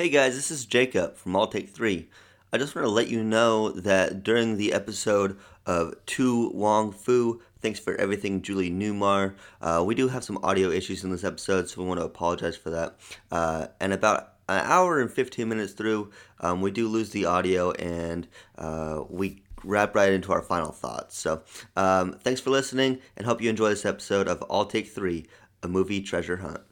[0.00, 2.08] Hey guys, this is Jacob from All Take Three.
[2.54, 7.42] I just want to let you know that during the episode of To Wong Foo,
[7.60, 11.68] thanks for everything, Julie Newmar, uh, we do have some audio issues in this episode,
[11.68, 12.96] so we want to apologize for that.
[13.30, 16.10] Uh, and about an hour and 15 minutes through,
[16.40, 18.26] um, we do lose the audio and
[18.56, 21.18] uh, we wrap right into our final thoughts.
[21.18, 21.42] So
[21.76, 25.26] um, thanks for listening and hope you enjoy this episode of All Take Three,
[25.62, 26.62] a movie treasure hunt.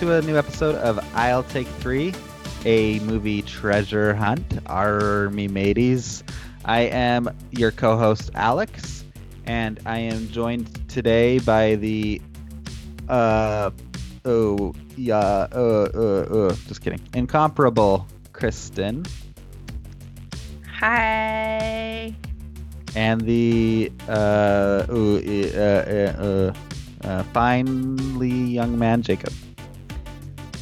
[0.00, 2.14] To a new episode of I'll Take Three,
[2.64, 6.24] a movie treasure hunt, Army Mateys.
[6.64, 9.04] I am your co-host Alex,
[9.44, 12.22] and I am joined today by the
[13.10, 13.72] uh
[14.24, 19.04] oh yeah uh uh uh just kidding incomparable Kristen
[20.66, 22.14] Hi.
[22.96, 25.18] and the uh ooh,
[25.54, 29.34] uh, uh, uh, uh finally young man Jacob.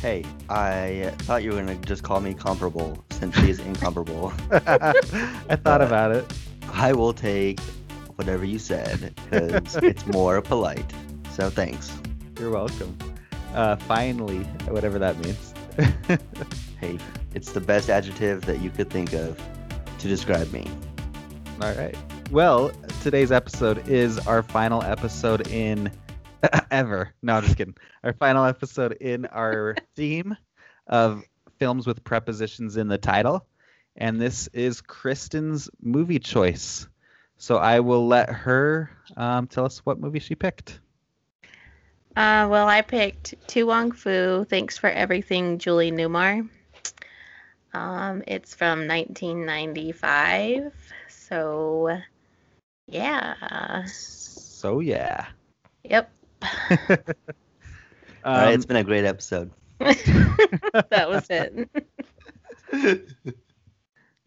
[0.00, 4.32] Hey, I thought you were gonna just call me comparable since she is incomparable.
[4.50, 6.24] I thought about it.
[6.72, 7.58] I will take
[8.14, 10.92] whatever you said because it's more polite.
[11.32, 11.96] So thanks.
[12.38, 12.96] You're welcome.
[13.54, 15.54] Uh, finally, whatever that means.
[16.80, 16.96] Hey,
[17.34, 19.36] it's the best adjective that you could think of
[19.98, 20.70] to describe me.
[21.60, 21.96] All right.
[22.30, 22.70] Well,
[23.02, 25.90] today's episode is our final episode in
[26.70, 27.12] ever.
[27.22, 27.76] No, I'm just kidding.
[28.02, 30.36] Our final episode in our theme
[30.86, 31.22] of
[31.58, 33.46] films with prepositions in the title.
[33.96, 36.86] And this is Kristen's movie choice.
[37.36, 40.80] So I will let her um, tell us what movie she picked.
[42.16, 44.44] Uh, well, I picked To Wong Foo.
[44.44, 46.48] Thanks for everything, Julie Newmar.
[47.72, 50.72] Um, it's from 1995.
[51.08, 51.98] So,
[52.86, 53.84] yeah.
[53.86, 55.26] So, yeah.
[55.84, 56.10] Yep.
[56.42, 56.48] All
[58.34, 59.50] right, Um, it's been a great episode.
[59.78, 61.68] that was it.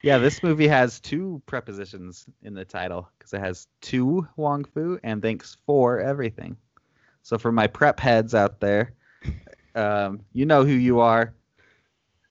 [0.03, 4.99] Yeah, this movie has two prepositions in the title because it has to Wong Foo
[5.03, 6.57] and thanks for everything.
[7.21, 8.93] So for my prep heads out there,
[9.75, 11.35] um, you know who you are.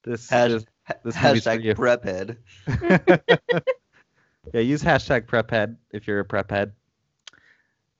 [0.02, 0.66] This Hash- is
[1.04, 2.38] this hashtag prep head.
[4.52, 6.72] yeah, use hashtag prep head if you're a prep head.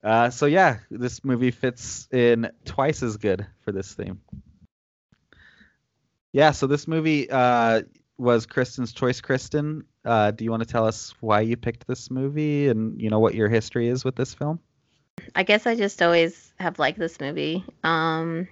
[0.03, 4.21] Uh, so yeah, this movie fits in twice as good for this theme.
[6.33, 7.83] Yeah, so this movie uh,
[8.17, 9.21] was Kristen's choice.
[9.21, 13.11] Kristen, uh, do you want to tell us why you picked this movie and you
[13.11, 14.61] know what your history is with this film?
[15.35, 17.65] I guess I just always have liked this movie.
[17.85, 18.49] Um,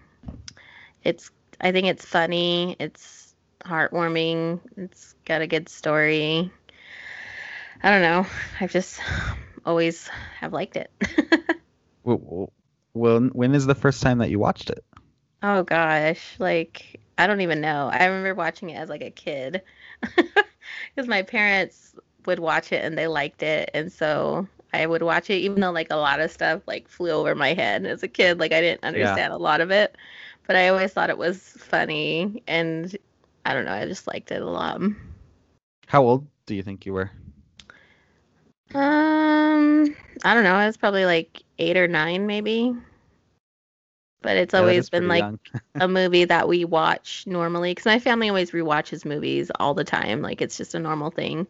[1.03, 1.31] it's
[1.61, 2.77] I think it's funny.
[2.79, 4.61] It's heartwarming.
[4.77, 6.51] It's got a good story.
[7.83, 8.27] I don't know.
[8.61, 9.01] I've just
[9.65, 10.09] always
[10.41, 10.91] have liked it.
[12.03, 12.53] Well,
[12.95, 14.85] well, when is the first time that you watched it?
[15.43, 17.89] oh gosh, like I don't even know.
[17.93, 19.63] I remember watching it as like a kid
[20.03, 21.95] because my parents
[22.27, 25.73] would watch it and they liked it, and so I would watch it even though
[25.73, 28.39] like a lot of stuff like flew over my head as a kid.
[28.41, 29.97] Like I didn't understand a lot of it,
[30.47, 32.97] but I always thought it was funny, and
[33.45, 33.73] I don't know.
[33.73, 34.81] I just liked it a lot.
[35.87, 37.11] How old do you think you were?
[38.75, 40.55] Um, I don't know.
[40.55, 42.75] I was probably like eight or nine, maybe.
[44.23, 45.29] But it's Yeah, always is been like
[45.81, 50.23] a movie that we watch normally because my family always rewatches movies all the time.
[50.23, 51.47] Like it's just a normal thing.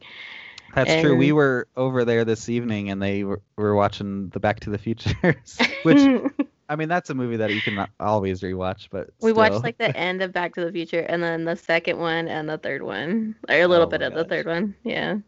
[0.74, 1.16] That's true.
[1.16, 4.78] We were over there this evening and they were, were watching the Back to the
[4.78, 6.08] Futures, which
[6.68, 9.62] I mean, that's a movie that you can always rewatch, but we still.
[9.62, 12.48] watched like the end of Back to the Future and then the second one and
[12.48, 14.74] the third one, or a little Oh bit my of the third one.
[14.84, 15.18] Yeah,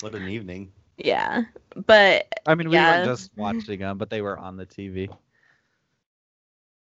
[0.00, 0.72] What an evening.
[1.04, 1.42] Yeah.
[1.86, 2.88] But I mean, we yeah.
[2.98, 5.08] weren't just watching them, but they were on the TV.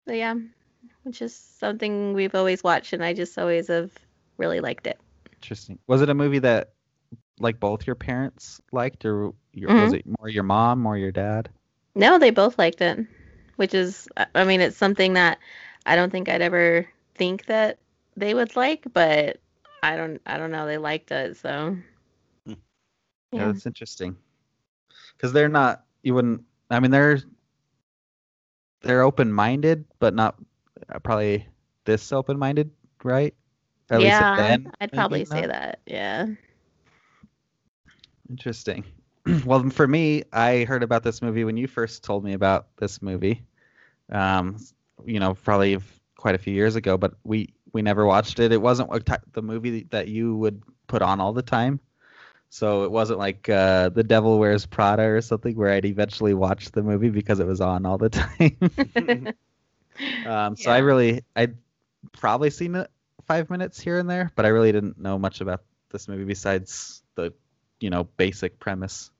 [0.06, 0.36] but yeah,
[1.04, 3.92] which is something we've always watched, and I just always have
[4.38, 5.00] really liked it.
[5.36, 5.80] Interesting.
[5.88, 6.74] Was it a movie that
[7.40, 9.82] like both your parents liked, or your, Mm-hmm.
[9.82, 11.50] was it more your mom or your dad?
[11.96, 13.06] No, they both liked it,
[13.56, 15.40] which is, I- I mean, it's something that
[15.86, 17.80] I don't think I'd ever think that
[18.16, 19.38] they would like, but
[19.84, 21.78] I don't, I don't know, they liked it, so.
[23.38, 23.52] Yeah, Yeah.
[23.52, 24.18] that's interesting.
[25.16, 25.86] Because they're not.
[26.04, 26.44] You wouldn't.
[26.70, 27.20] I mean, they're
[28.82, 30.36] they're open-minded, but not
[30.90, 31.48] uh, probably
[31.86, 32.72] this open-minded,
[33.04, 33.34] right?
[33.90, 35.48] At least yeah, then, I'd probably say not?
[35.48, 35.80] that.
[35.86, 36.28] Yeah.
[38.30, 38.84] Interesting.
[39.46, 43.02] well, for me, I heard about this movie when you first told me about this
[43.02, 43.44] movie.
[44.12, 44.58] Um,
[45.06, 45.78] you know, probably
[46.18, 48.52] quite a few years ago, but we we never watched it.
[48.52, 48.90] It wasn't
[49.34, 51.80] the movie that you would put on all the time.
[52.50, 56.72] So it wasn't like uh, The Devil Wears Prada or something where I'd eventually watch
[56.72, 58.58] the movie because it was on all the time.
[60.26, 60.76] um, so yeah.
[60.76, 61.58] I really, I'd
[62.14, 62.90] probably seen it
[63.26, 67.04] five minutes here and there, but I really didn't know much about this movie besides
[67.16, 67.34] the,
[67.80, 69.12] you know, basic premise.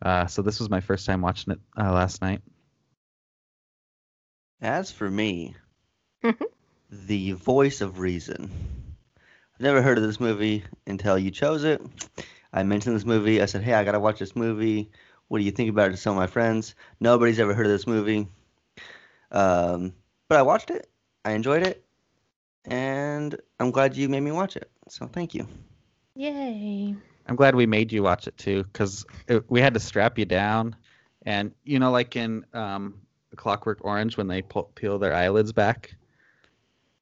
[0.00, 2.42] Uh, so this was my first time watching it uh, last night.
[4.60, 5.56] As for me,
[6.90, 8.50] the voice of reason.
[9.16, 11.80] I've never heard of this movie until you chose it.
[12.52, 13.40] I mentioned this movie.
[13.40, 14.90] I said, "Hey, I gotta watch this movie.
[15.28, 16.74] What do you think about it?" To some of my friends.
[17.00, 18.28] Nobody's ever heard of this movie.
[19.30, 19.94] Um,
[20.28, 20.88] but I watched it.
[21.24, 21.84] I enjoyed it,
[22.64, 24.70] and I'm glad you made me watch it.
[24.88, 25.46] So thank you.
[26.14, 26.94] Yay!
[27.26, 29.06] I'm glad we made you watch it too, because
[29.48, 30.76] we had to strap you down,
[31.24, 33.00] and you know, like in um,
[33.36, 35.94] Clockwork Orange, when they pull, peel their eyelids back.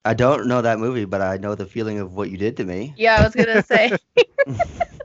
[0.04, 2.64] I don't know that movie, but I know the feeling of what you did to
[2.64, 2.94] me.
[2.96, 3.92] Yeah, I was gonna say.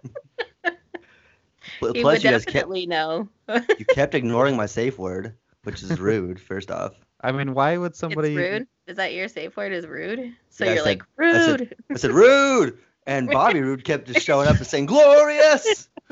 [1.80, 3.30] Plus, he would you definitely kept, know.
[3.78, 6.40] you kept ignoring my safe word, which is rude.
[6.40, 6.94] First off.
[7.22, 8.30] I mean, why would somebody?
[8.30, 8.68] It's rude.
[8.88, 9.74] Is that your safe word?
[9.74, 10.34] Is rude?
[10.50, 11.36] So yeah, you're said, like rude.
[11.36, 12.78] I said, I said rude,
[13.08, 15.90] and Bobby Roode kept just showing up and saying glorious.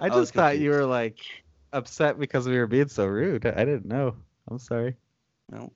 [0.00, 1.18] I just I thought you were like
[1.72, 3.46] upset because we were being so rude.
[3.46, 4.16] I didn't know.
[4.50, 4.96] I'm sorry.
[5.50, 5.72] No,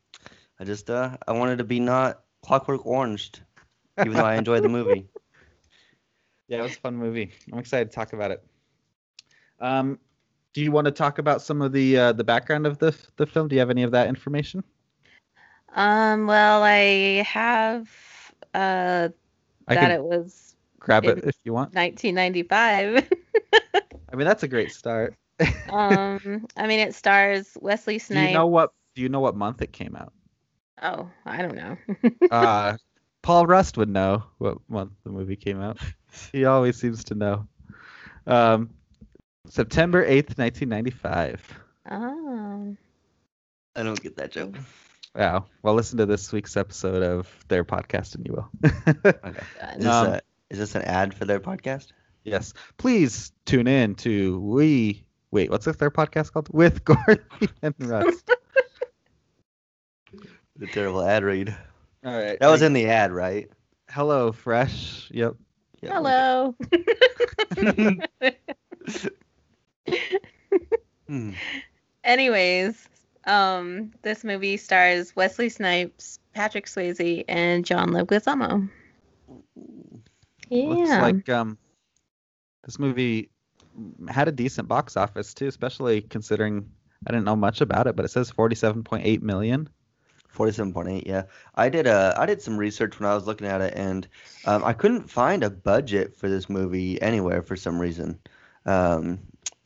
[0.60, 3.40] I just uh I wanted to be not Clockwork Oranged,
[3.98, 5.08] even though I enjoyed the movie.
[6.48, 7.31] Yeah, it was a fun movie.
[7.50, 8.44] I'm excited to talk about it.
[9.62, 9.99] Um,
[10.53, 13.26] do you want to talk about some of the uh, the background of the the
[13.26, 13.49] film?
[13.49, 14.62] Do you have any of that information?
[15.75, 17.88] Um, well, I have
[18.53, 19.09] uh,
[19.69, 21.75] I that it was grab it if you want.
[21.75, 23.09] 1995.
[24.12, 25.14] I mean, that's a great start.
[25.70, 28.20] um, I mean, it stars Wesley Snipes.
[28.20, 28.73] Do you know what?
[28.94, 30.12] Do you know what month it came out?
[30.82, 31.76] Oh, I don't know.
[32.31, 32.76] uh,
[33.23, 35.79] Paul Rust would know what month the movie came out.
[36.32, 37.47] He always seems to know.
[38.26, 38.70] Um,
[39.52, 41.58] September 8th, 1995.
[41.90, 42.75] Oh.
[43.76, 44.56] I don't get that joke.
[45.14, 45.44] Wow.
[45.62, 48.49] Well, listen to this week's episode of their podcast and you will.
[49.04, 49.43] okay.
[49.76, 51.88] Is this, um, a, is this an ad for their podcast?
[52.25, 52.54] Yes.
[52.78, 55.04] Please tune in to We.
[55.32, 56.48] Wait, what's this their podcast called?
[56.50, 57.22] With Gordon
[57.60, 58.31] and Rust.
[60.56, 61.55] the terrible ad read.
[62.06, 62.40] All right.
[62.40, 63.50] That was in the ad, right?
[63.90, 65.10] Hello, Fresh.
[65.12, 65.37] Yep.
[65.82, 65.93] yep.
[65.93, 66.56] Hello.
[71.06, 71.32] Hmm.
[72.04, 72.88] Anyways,
[73.26, 78.69] um, this movie stars Wesley Snipes, Patrick Swayze, and John Leguizamo.
[80.49, 80.64] Yeah.
[80.64, 81.58] Looks like um,
[82.64, 83.31] this movie
[84.08, 86.69] had a decent box office too, especially considering
[87.06, 89.69] I didn't know much about it, but it says 47.8 million.
[90.34, 91.25] 47.8 yeah
[91.56, 94.08] i did a i did some research when i was looking at it and
[94.46, 98.19] um, i couldn't find a budget for this movie anywhere for some reason
[98.64, 99.19] um,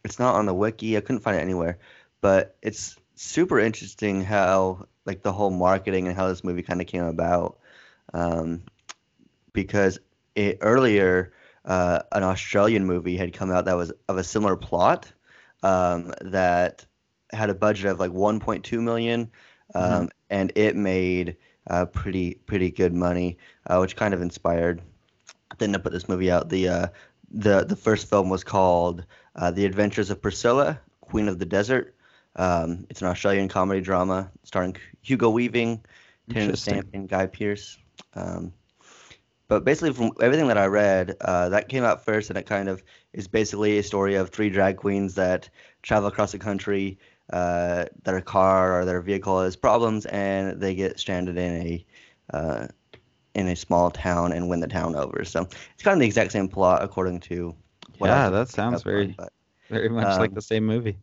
[0.07, 0.97] it's not on the wiki.
[0.97, 1.79] I couldn't find it anywhere,
[2.21, 6.87] but it's super interesting how like the whole marketing and how this movie kind of
[6.87, 7.59] came about.
[8.15, 8.63] Um,
[9.53, 9.99] because
[10.35, 11.33] it earlier
[11.65, 15.13] uh, an Australian movie had come out that was of a similar plot
[15.63, 16.87] um, that
[17.33, 19.31] had a budget of like 1.2 million,
[19.75, 20.07] um, mm-hmm.
[20.31, 21.37] and it made
[21.69, 24.81] uh, pretty pretty good money, uh, which kind of inspired
[25.59, 26.49] them to put this movie out.
[26.49, 26.87] The uh,
[27.31, 29.05] the the first film was called
[29.37, 31.95] uh, The Adventures of Priscilla, Queen of the Desert.
[32.35, 35.85] Um, it's an Australian comedy drama starring Hugo Weaving,
[36.31, 37.79] Terence Stamp, and Guy Pearce.
[38.15, 38.53] Um,
[39.49, 42.69] but basically, from everything that I read, uh, that came out first, and it kind
[42.69, 45.49] of is basically a story of three drag queens that
[45.83, 46.99] travel across the country.
[47.33, 51.87] Uh, their car or their vehicle has problems, and they get stranded in a
[52.35, 52.67] uh,
[53.35, 55.25] in a small town and win the town over.
[55.25, 57.55] So it's kind of the exact same plot according to
[58.01, 59.17] yeah, that sounds very,
[59.69, 60.99] very much um, like the same movie.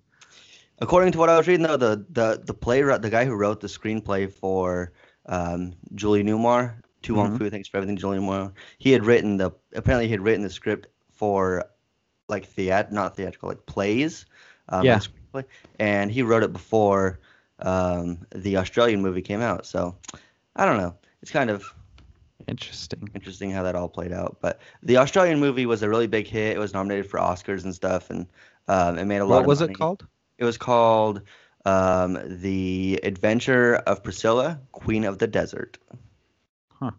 [0.79, 3.62] According to what I was reading, though, the the the playwright, the guy who wrote
[3.62, 4.91] the screenplay for
[5.27, 7.38] um, Julie Newmar, To Wong mm-hmm.
[7.38, 8.51] Foo, thanks for everything, Julie Newmar.
[8.77, 11.65] He had written the apparently he had written the script for
[12.27, 14.25] like theat not theatrical like plays.
[14.69, 15.00] Um, yeah.
[15.79, 17.19] And he wrote it before
[17.59, 19.65] um, the Australian movie came out.
[19.65, 19.95] So
[20.55, 20.95] I don't know.
[21.21, 21.73] It's kind of
[22.47, 23.09] Interesting.
[23.15, 24.38] Interesting how that all played out.
[24.41, 26.55] But the Australian movie was a really big hit.
[26.55, 28.27] It was nominated for Oscars and stuff, and
[28.67, 29.38] um, it made a lot.
[29.38, 29.73] What was money.
[29.73, 30.07] it called?
[30.38, 31.21] It was called
[31.65, 35.77] um, "The Adventure of Priscilla, Queen of the Desert."
[36.79, 36.91] Huh.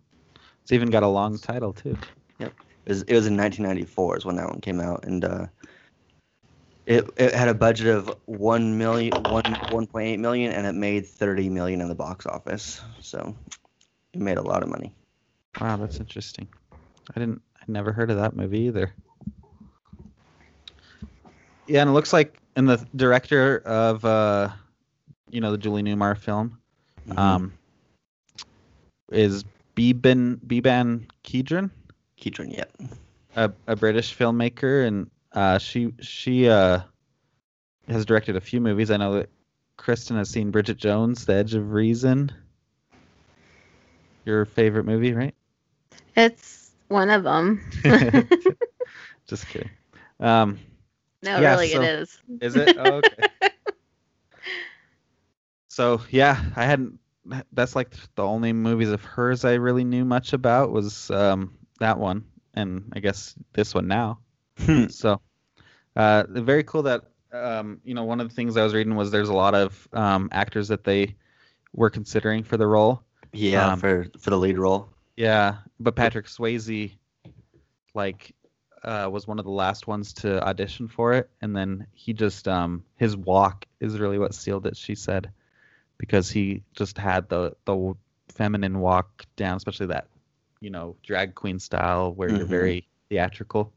[0.63, 1.99] It's even got a long title too.
[2.39, 2.53] Yep.
[2.87, 5.47] It was, it was in 1994 is when that one came out, and uh,
[6.87, 10.75] It it had a budget of one million, one one point eight million, and it
[10.75, 12.81] made thirty million in the box office.
[13.01, 13.35] So
[14.13, 14.95] it made a lot of money.
[15.61, 16.49] Wow, that's interesting.
[17.15, 17.41] I didn't.
[17.61, 18.93] I never heard of that movie either.
[21.67, 24.51] Yeah, and it looks like, and the director of, uh,
[25.31, 26.59] you know, the Julie Newmar film,
[27.09, 27.19] Mhm.
[27.19, 27.53] um,
[29.11, 29.45] is
[29.77, 31.71] Beeban Beeban Kidron,
[32.21, 32.65] Keatron, yeah.
[33.37, 36.81] a, a British filmmaker, and uh, she she uh,
[37.89, 38.91] has directed a few movies.
[38.91, 39.31] I know that
[39.77, 42.31] Kristen has seen Bridget Jones, The Edge of Reason.
[44.25, 45.35] Your favorite movie, right?
[46.17, 47.61] It's one of them.
[49.27, 49.71] Just kidding.
[50.21, 50.59] Um,
[51.23, 52.19] no, Yeah, really, so- it is.
[52.41, 52.77] is it?
[52.79, 53.29] Oh, okay.
[55.69, 56.99] so yeah, I hadn't.
[57.53, 61.99] That's like the only movies of hers I really knew much about was um, that
[61.99, 62.25] one,
[62.55, 64.19] and I guess this one now.
[64.59, 64.89] Hmm.
[64.89, 65.21] So,
[65.97, 69.11] uh, very cool that um, you know one of the things I was reading was
[69.11, 71.17] there's a lot of um, actors that they
[71.73, 73.03] were considering for the role.
[73.33, 74.91] yeah, Um, for for the lead role.
[75.17, 76.97] Yeah, but Patrick Swayze,
[77.95, 78.35] like,
[78.83, 82.49] uh, was one of the last ones to audition for it, and then he just
[82.49, 84.77] um his walk is really what sealed it.
[84.77, 85.31] She said,
[85.99, 87.95] because he just had the the
[88.29, 90.09] feminine walk down, especially that,
[90.61, 92.47] you know, drag queen style where you're Mhm.
[92.47, 93.73] very theatrical.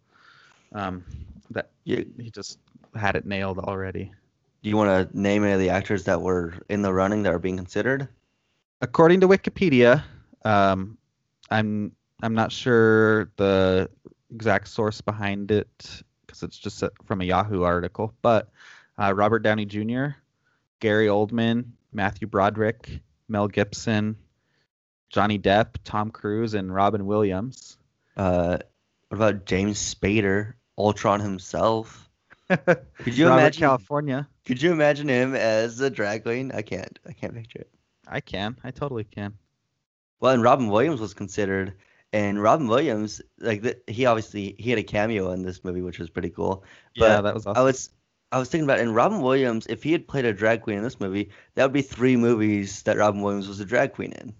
[0.73, 1.03] Um,
[1.51, 2.59] that You, he just
[2.95, 4.11] had it nailed already.
[4.61, 7.31] do you want to name any of the actors that were in the running that
[7.33, 8.09] were being considered?
[8.81, 10.03] according to Wikipedia,
[10.45, 10.97] um,
[11.49, 13.89] I'm I'm not sure the
[14.33, 18.13] exact source behind it because it's just from a Yahoo article.
[18.21, 18.49] But
[18.97, 20.07] uh, Robert Downey Jr.,
[20.79, 24.17] Gary Oldman, Matthew Broderick, Mel Gibson,
[25.09, 27.77] Johnny Depp, Tom Cruise, and Robin Williams.
[28.15, 28.57] Uh,
[29.09, 32.09] what about James Spader, Ultron himself?
[32.49, 33.61] Could you imagine?
[33.61, 34.27] California.
[34.45, 36.51] Could you imagine him as a drag queen?
[36.53, 36.97] I can't.
[37.07, 37.69] I can't picture it.
[38.07, 38.57] I can.
[38.63, 39.33] I totally can.
[40.19, 41.73] Well, and Robin Williams was considered,
[42.13, 45.99] and Robin Williams, like the, he obviously he had a cameo in this movie, which
[45.99, 46.63] was pretty cool.
[46.95, 47.89] yeah, that was I was
[48.31, 50.83] I was thinking about, and Robin Williams, if he had played a drag queen in
[50.83, 54.33] this movie, that would be three movies that Robin Williams was a drag queen in.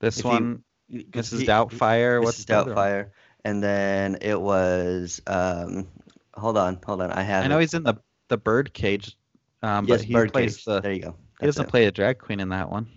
[0.00, 0.64] This if he- one,
[1.12, 1.40] 'Cause Mrs.
[1.40, 2.22] he- Doubtfire.
[2.22, 2.46] What's Mrs.
[2.46, 2.52] the?
[2.74, 3.10] Doubtfire,
[3.44, 5.86] and then it was um,
[6.34, 7.44] hold on, hold on, I have.
[7.44, 7.62] I know it.
[7.62, 7.94] he's in the
[8.28, 9.16] the Birdcage,
[9.62, 10.80] um, yes, but he plays the.
[10.80, 11.16] There you go.
[11.40, 11.70] He doesn't it.
[11.70, 12.88] play a drag queen in that one.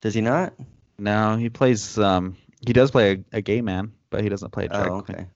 [0.00, 0.54] Does he not?
[0.98, 1.98] No, he plays.
[1.98, 4.98] Um, he does play a, a gay man, but he doesn't play a drag Oh,
[4.98, 5.18] queen.
[5.18, 5.26] okay.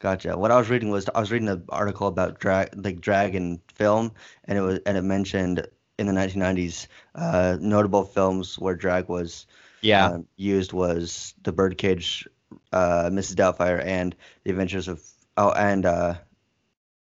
[0.00, 0.36] Gotcha.
[0.38, 3.60] What I was reading was I was reading an article about drag, like drag in
[3.74, 4.12] film,
[4.44, 5.66] and it was and it mentioned
[5.98, 9.46] in the 1990s, uh, notable films where drag was
[9.80, 12.28] Yeah, um, used was The Birdcage,
[12.72, 13.34] uh, Mrs.
[13.34, 14.14] Doubtfire, and
[14.44, 15.02] The Adventures of
[15.36, 16.14] oh, and uh,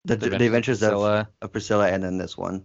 [0.06, 1.28] the the, the Adventures of, Priscilla.
[1.42, 2.64] of Priscilla, and then this one,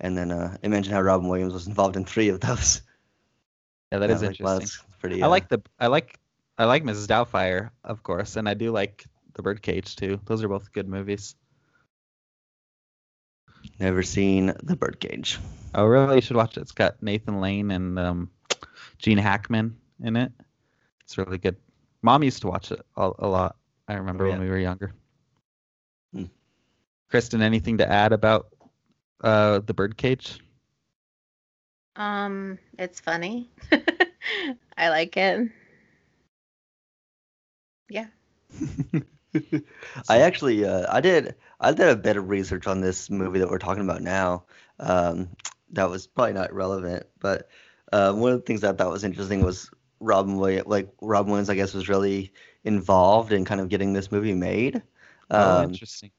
[0.00, 2.82] and then uh, it mentioned how Robin Williams was involved in three of those.
[3.92, 4.84] Yeah, that And is was like, wow, interesting.
[4.88, 5.22] that's pretty.
[5.22, 5.62] I uh, like the.
[5.78, 6.18] I like.
[6.58, 7.06] I like Mrs.
[7.06, 10.18] Doubtfire, of course, and I do like the Birdcage too.
[10.24, 11.34] Those are both good movies.
[13.78, 15.38] Never seen The Birdcage.
[15.74, 16.16] Oh, really?
[16.16, 16.60] You should watch it.
[16.60, 18.30] It's got Nathan Lane and um,
[18.98, 20.32] Gene Hackman in it.
[21.02, 21.56] It's really good.
[22.02, 23.56] Mom used to watch it a, a lot.
[23.88, 24.92] I remember Oh, when we were younger.
[26.14, 26.24] Hmm.
[27.10, 28.48] Kristen, anything to add about
[29.22, 30.40] uh, the Birdcage?
[31.96, 33.50] Um, it's funny.
[34.76, 35.50] I like it.
[37.88, 38.06] Yeah.
[40.08, 43.48] I actually, uh, I did, I did a bit of research on this movie that
[43.50, 44.44] we're talking about now.
[44.78, 45.30] Um,
[45.70, 47.48] that was probably not relevant, but
[47.92, 49.70] uh, one of the things that I thought was interesting was
[50.00, 52.32] Robin Williams, like Robin Williams, I guess, was really
[52.64, 54.82] involved in kind of getting this movie made.
[55.36, 56.12] oh, Um, interesting.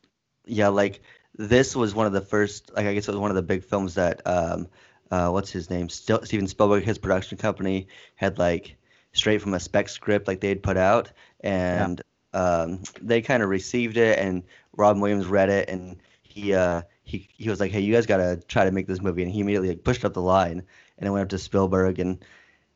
[0.45, 1.01] yeah, like
[1.35, 3.63] this was one of the first, like I guess it was one of the big
[3.63, 4.67] films that, um,
[5.13, 5.89] uh, what's his name?
[5.89, 8.75] Still, Steven Spielberg, his production company had like
[9.11, 12.01] straight from a spec script like they'd put out, and
[12.33, 14.41] um, they kind of received it, and
[14.75, 18.41] Robin Williams read it, and he uh, he he was like, hey, you guys gotta
[18.47, 20.63] try to make this movie, and he immediately like, pushed up the line,
[20.97, 22.25] and it went up to Spielberg, and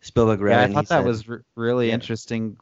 [0.02, 1.96] Spielberg read Yeah, it, I thought that said- was r- really Yeah.
[1.96, 2.58] interesting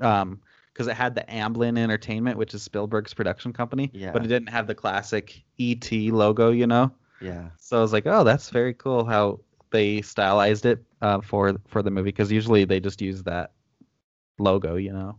[0.00, 0.40] um,
[0.72, 4.12] because it had the Amblin Entertainment, which is Spielberg's production company, Yeah.
[4.12, 6.92] but it didn't have the classic ET logo, you know.
[7.20, 7.50] Yeah.
[7.56, 11.82] So I was like, oh, that's very cool how they stylized it uh, for for
[11.82, 13.52] the movie because usually they just use that
[14.38, 15.18] logo, you know.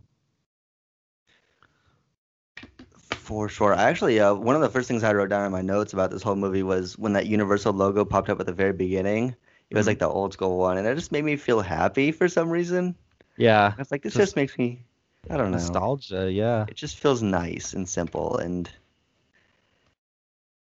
[2.96, 3.72] For sure.
[3.74, 6.22] Actually, uh, one of the first things I wrote down in my notes about this
[6.22, 9.34] whole movie was when that Universal logo popped up at the very beginning.
[9.70, 9.96] It was Mhm.
[9.96, 12.96] like the old school one, and it just made me feel happy for some reason.
[13.36, 14.84] Yeah, I was like, this Just just makes me,
[15.30, 15.82] I don't know.
[15.84, 16.30] nostalgia.
[16.30, 18.70] Yeah, It just feels nice and simple, and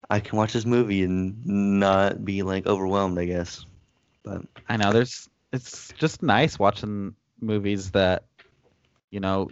[0.10, 3.20] I can watch this movie and not be like overwhelmed.
[3.20, 3.66] I guess.
[4.24, 8.26] But I know there's it's just nice watching movies that
[9.12, 9.50] you know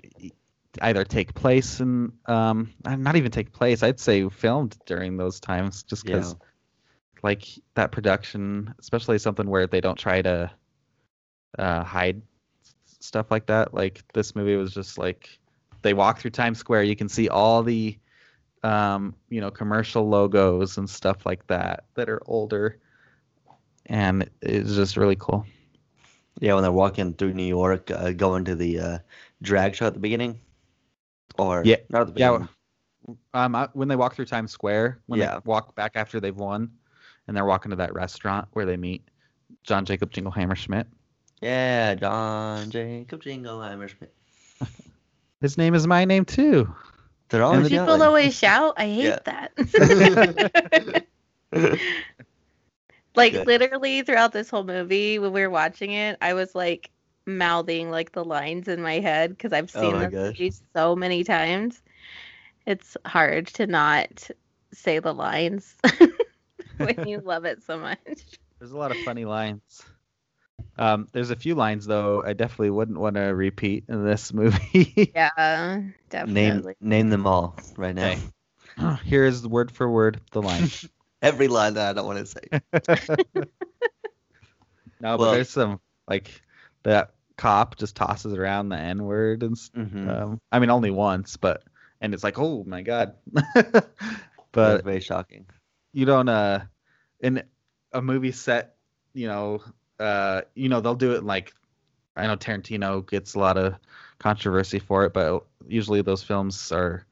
[0.81, 5.83] either take place and um not even take place I'd say filmed during those times
[5.83, 6.45] just because Yeah.
[7.23, 10.51] like that production especially something where they don't try to
[11.57, 12.21] uh hide
[12.99, 15.39] stuff like that like this movie was just like
[15.81, 17.97] they walk through Times Square you can see all the
[18.67, 22.77] um you know commercial logos and stuff like that that are older
[23.87, 25.45] and it's just really cool
[26.39, 28.97] yeah, when they're walking through New York, uh, going to the uh,
[29.41, 30.39] drag show at the beginning,
[31.39, 32.45] or Yeah, not at the yeah.
[33.33, 35.35] Um, I- when they walk through Times Square, when Yeah.
[35.35, 36.69] they walk back after they've won,
[37.27, 39.01] and they're walking to that restaurant where they meet
[39.63, 40.85] John Jacob Jingleheimer Schmidt.
[41.41, 44.13] Yeah, John Jacob Jingleheimer Schmidt.
[45.41, 46.71] His name is my name too.
[47.29, 48.03] They're always People yelling.
[48.03, 48.73] always shout.
[48.77, 49.25] I hate Yeah.
[49.25, 49.51] that.
[53.15, 53.45] like Good.
[53.45, 56.91] literally throughout this whole movie, when we were watching it, I was like
[57.25, 60.95] mouthing like the lines in my head because I've Oh seen my this movie so
[60.95, 61.81] many times.
[62.65, 64.29] It's hard to not
[64.73, 65.75] say the lines
[66.77, 68.39] when you love it so much.
[68.59, 69.85] There's a lot of funny lines.
[70.77, 75.11] Um, there's a few lines though I definitely wouldn't want to repeat in this movie.
[75.15, 76.75] Yeah, name definitely.
[76.79, 78.11] name name them all right now.
[78.77, 78.97] Okay.
[79.05, 80.69] Here is word for word the line.
[81.21, 83.23] Every line that I don't want to say.
[84.99, 86.41] No, but Well- there's some like
[86.83, 90.09] that cop just tosses around the N word and Mm-hmm.
[90.09, 91.63] um, I mean only once, but
[92.01, 93.13] and it's like oh my god.
[93.63, 93.93] but
[94.51, 95.45] but very shocking.
[95.93, 96.61] you don't uh
[97.19, 97.43] in
[97.93, 98.75] a movie set
[99.13, 99.61] you know
[99.99, 101.53] uh you know they'll do it like
[102.15, 103.75] i know tarantino gets a lot of
[104.19, 107.05] controversy for it but usually those films are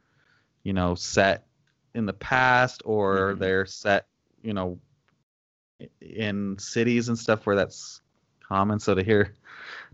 [0.64, 1.46] you know set
[1.94, 3.40] in the past or Mhm.
[3.40, 4.08] they're set
[4.44, 4.80] you know
[6.02, 8.02] in cities and stuff where that's
[8.48, 9.34] common so to hear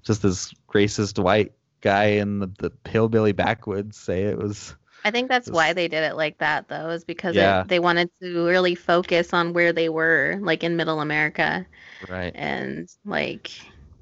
[0.03, 5.29] just this racist white guy in the, the hillbilly backwoods say it was I think
[5.29, 7.61] that's why they did it like that, though, is because Yeah.
[7.61, 11.65] it, they wanted to really focus on where they were, like in Middle America,
[12.09, 13.51] right and like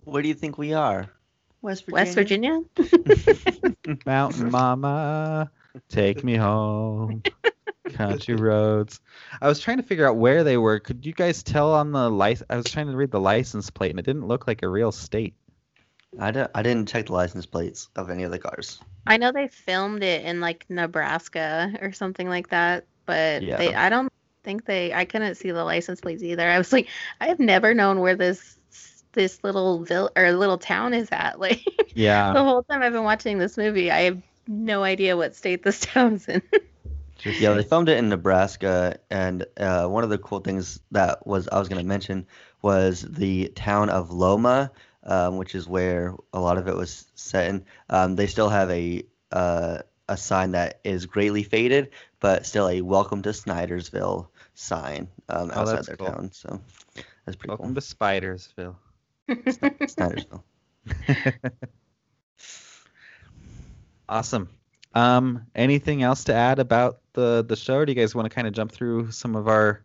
[0.06, 1.10] Where do you think we are?
[1.62, 2.04] West Virginia.
[2.04, 2.60] West Virginia.
[4.06, 5.52] Mountain Mama,
[5.90, 7.22] take me home.
[7.90, 9.00] Country roads.
[9.42, 10.80] I was trying to figure out where they were.
[10.80, 12.46] Could you guys tell on the license?
[12.50, 14.92] I was trying to read the license plate, and it didn't look like a real
[14.92, 15.34] state.
[16.18, 18.80] I, don't, I didn't check the license plates of any of the cars.
[19.06, 23.58] I know they filmed it in like Nebraska or something like that, but Yeah.
[23.58, 24.12] they I don't
[24.44, 26.48] think they I couldn't see the license plates either.
[26.48, 26.88] I was like,
[27.20, 28.58] I have never known where this
[29.14, 31.40] this little vill or little town is at.
[31.40, 31.64] Like
[31.96, 32.34] Yeah.
[32.34, 35.80] the whole time I've been watching this movie, I have no idea what state this
[35.86, 36.42] town's in.
[37.26, 41.50] Yeah, they filmed it in Nebraska, and uh, one of the cool things that was
[41.50, 42.26] I was going to mention
[42.62, 44.72] was the town of Loma,
[45.10, 47.66] um, which is where a lot of it was set in.
[47.90, 51.92] Um, they still have a uh, a sign that is greatly faded,
[52.22, 56.08] but still a "Welcome to Snydersville" sign um, Oh, outside that's their cool.
[56.08, 56.32] town.
[56.34, 56.62] So
[57.26, 58.76] that's pretty Welcome to Spidersville.
[59.30, 59.72] cool.
[59.88, 60.44] Snydersville.
[64.10, 64.50] Awesome.
[64.94, 67.78] Um, anything else to add about the the show?
[67.78, 69.84] Or do you guys want to kind of jump through some of our,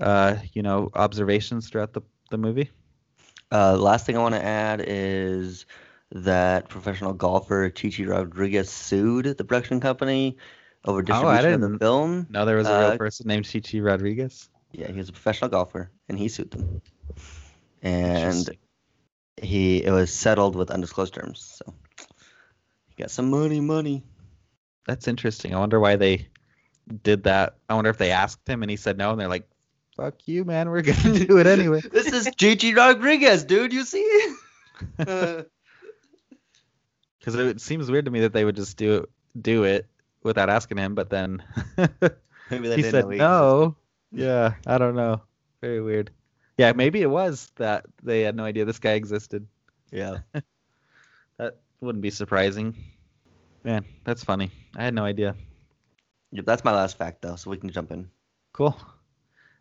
[0.00, 2.70] uh, you know, observations throughout the the movie?
[3.52, 5.66] Uh, last thing I want to add is
[6.12, 10.36] that professional golfer Chichi Rodriguez sued the production company
[10.84, 12.26] over distribution of the didn't- film.
[12.30, 14.48] No, there was a real Uh, person named Chichi Rodriguez.
[14.72, 16.82] Yeah, he was a professional golfer, and he sued them.
[17.82, 18.48] And
[19.40, 21.40] he it was settled with undisclosed terms.
[21.64, 21.74] So
[22.88, 24.04] he got some money, money.
[24.86, 25.54] That's interesting.
[25.54, 26.28] I wonder why they
[27.02, 27.56] did that.
[27.68, 29.48] I wonder if they asked him and he said no, and they're like,
[29.96, 30.70] "Fuck you, man.
[30.70, 33.72] We're gonna do it anyway." this is Chichi Rodriguez, dude.
[33.72, 34.34] You see?
[37.18, 39.08] Because it seems weird to me that they would just do
[39.40, 39.86] do it
[40.22, 41.42] without asking him, but then
[42.50, 43.76] maybe they he didn't said know he no.
[44.12, 45.22] Yeah, I don't know.
[45.62, 46.10] Very weird.
[46.58, 49.46] Yeah, maybe it was that they had no idea this guy existed.
[49.90, 50.34] existed.
[50.34, 50.42] Yeah.
[51.38, 52.76] That wouldn't be surprising.
[53.64, 54.50] Man, that's funny.
[54.76, 55.34] I had no idea.
[56.32, 58.10] Yep, that's my last fact, though, so we can jump in.
[58.52, 58.76] Cool.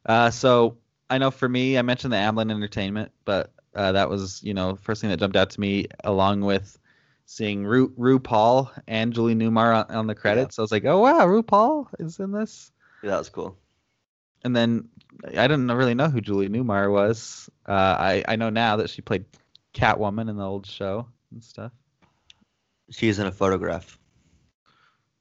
[0.05, 0.77] Uh, so
[1.09, 4.75] I know for me, I mentioned the Amblin Entertainment, but uh, that was you know
[4.75, 6.77] first thing that jumped out to me, along with
[7.25, 10.59] seeing Ru RuPaul and Julie Newmar on, on the credits.
[10.59, 12.71] I was like, oh wow, RuPaul is in this.
[13.01, 13.57] Yeah, that was cool.
[14.43, 14.89] And then
[15.25, 17.49] I didn't really know who Julie Newmar was.
[17.67, 19.25] Uh, I I know now that she played
[19.73, 21.71] Catwoman in the old show and stuff.
[22.89, 23.97] She's in a photograph.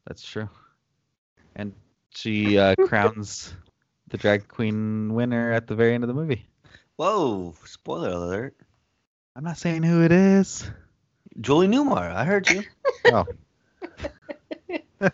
[0.07, 0.49] That's true.
[1.55, 1.73] And
[2.11, 3.55] she uh, crowns
[4.13, 6.47] the drag queen winner at the very end of the movie.
[6.97, 7.55] Whoa!
[7.65, 8.55] Spoiler alert.
[9.35, 10.71] I'm not saying who it is.
[11.41, 12.15] Julie Newmar.
[12.15, 12.63] I heard you.
[13.07, 13.27] Oh.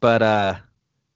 [0.00, 0.54] but uh,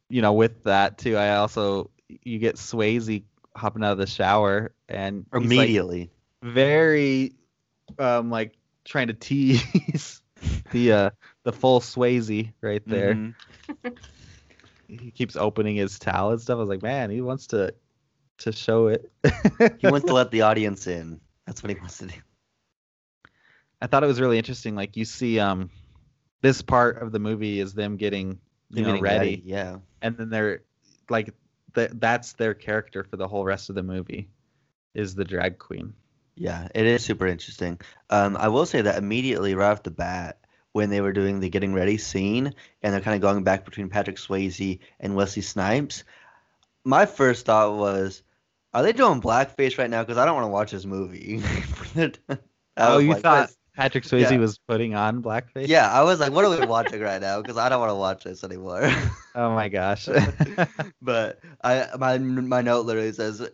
[0.09, 3.23] you know, with that too, I also you get Swayze
[3.57, 6.11] hopping out of the shower and he's, like, Immediately.
[6.43, 7.35] very
[7.99, 10.21] um like trying to tease
[10.73, 11.11] the uh
[11.45, 13.15] the full Swayze right there.
[13.15, 13.35] Mhm.
[14.99, 16.57] He keeps opening his towel and stuff.
[16.57, 17.75] I was like, man, he wants to
[18.39, 19.11] to show it.
[19.79, 21.21] He wants to let the audience in.
[21.47, 22.15] That's what he wants to do.
[23.83, 24.75] I thought it was really interesting.
[24.75, 25.71] Like you see, um,
[26.43, 28.39] this part of the movie is them getting
[28.71, 29.79] you know getting ready, Yeah.
[30.03, 30.63] and then they're
[31.09, 31.35] like,
[31.75, 34.29] th- that's their character for the whole rest of the movie,
[34.95, 35.95] is the drag queen.
[36.37, 37.81] Yeah, it is super interesting.
[38.09, 40.39] Um, I will say that immediately right off the bat,
[40.73, 43.89] when they were doing the getting ready scene, and they're kind of going back between
[43.89, 46.05] Patrick Swayze and Wesley Snipes,
[46.85, 48.23] my first thought was,
[48.73, 50.03] are they doing blackface right now?
[50.03, 51.43] Because I don't want to watch this movie.
[52.77, 54.39] Oh, you like, thought Patrick Swayze Yeah.
[54.39, 55.69] was putting on blackface?
[55.69, 57.41] Yeah, I was like, what are we watching right now?
[57.43, 58.91] Because I don't want to watch this anymore.
[59.35, 60.09] Oh my gosh.
[61.03, 63.49] but I my my note literally says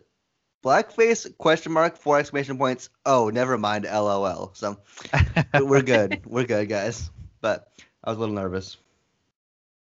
[0.67, 2.89] blackface question mark four exclamation points.
[3.05, 3.85] Oh, never mind.
[3.85, 4.51] LOL.
[4.53, 4.77] So
[5.53, 6.21] we're good.
[6.25, 7.09] We're good, guys.
[7.39, 7.71] But
[8.03, 8.75] I was a little nervous.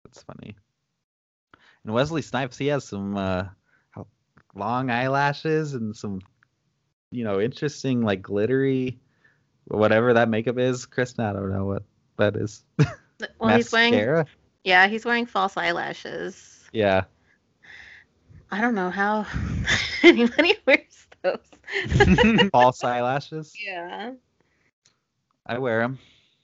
[0.03, 0.55] That's funny.
[1.83, 3.45] And Wesley Snipes, he has some uh,
[4.55, 6.21] long eyelashes and some,
[7.11, 8.99] you know, interesting like glittery,
[9.65, 10.87] whatever that makeup is.
[10.87, 11.83] Kristen, I don't know what
[12.17, 12.63] that is.
[13.39, 14.25] Well, he's wearing
[14.63, 16.67] yeah, he's wearing false eyelashes.
[16.71, 17.03] Yeah.
[18.51, 19.25] I don't know how
[20.03, 21.39] anybody wears those.
[22.51, 23.53] False eyelashes.
[23.65, 24.11] yeah,
[25.45, 25.99] I wear them.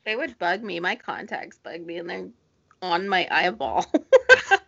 [0.05, 0.79] they would bug me.
[0.79, 2.29] My contacts bug me, and they're
[2.81, 3.85] on my eyeball.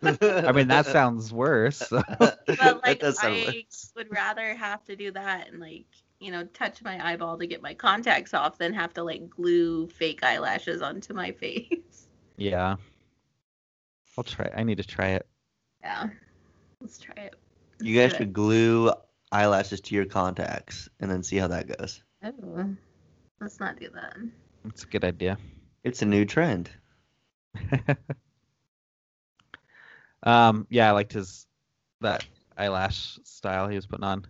[0.02, 1.82] I mean, that sounds worse.
[1.90, 2.10] but
[2.84, 3.92] like I worse.
[3.96, 5.86] would rather have to do that and like
[6.18, 9.88] you know touch my eyeball to get my contacts off than have to like glue
[9.88, 12.08] fake eyelashes onto my face.
[12.36, 12.76] yeah.
[14.18, 14.50] I'll try.
[14.54, 15.26] I need to try it.
[15.82, 16.08] Yeah,
[16.80, 17.34] let's try it.
[17.80, 18.92] You guys Let's do should glue
[19.32, 22.02] eyelashes to your contacts and then see how that goes.
[22.22, 22.76] Oh,
[23.40, 24.16] let's not do that.
[24.66, 25.38] It's a good idea.
[25.84, 26.70] It's a new trend.
[30.22, 31.46] um, yeah, I liked his
[32.00, 32.24] that
[32.56, 34.26] eyelash style he was putting on.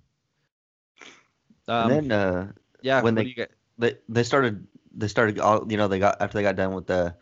[1.68, 3.50] Um, and then uh, yeah, when they- do you get?
[3.78, 6.86] they they started they started all you know they got after they got done with
[6.86, 7.14] the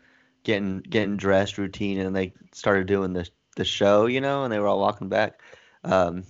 [0.43, 3.27] getting getting dressed routine and they started doing the
[3.59, 5.41] the show you know and they were all walking back
[5.83, 6.23] um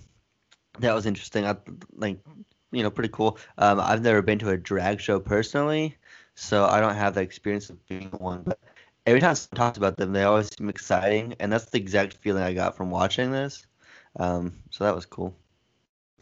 [0.78, 1.56] that was interesting i
[1.94, 2.18] like
[2.72, 5.96] you know pretty cool um i've never been to a drag show personally
[6.34, 8.58] so i don't have the experience of being one but
[9.06, 12.42] every time someone talks about them they always seem exciting and that's the exact feeling
[12.42, 13.66] i got from watching this
[14.18, 15.34] um so that was cool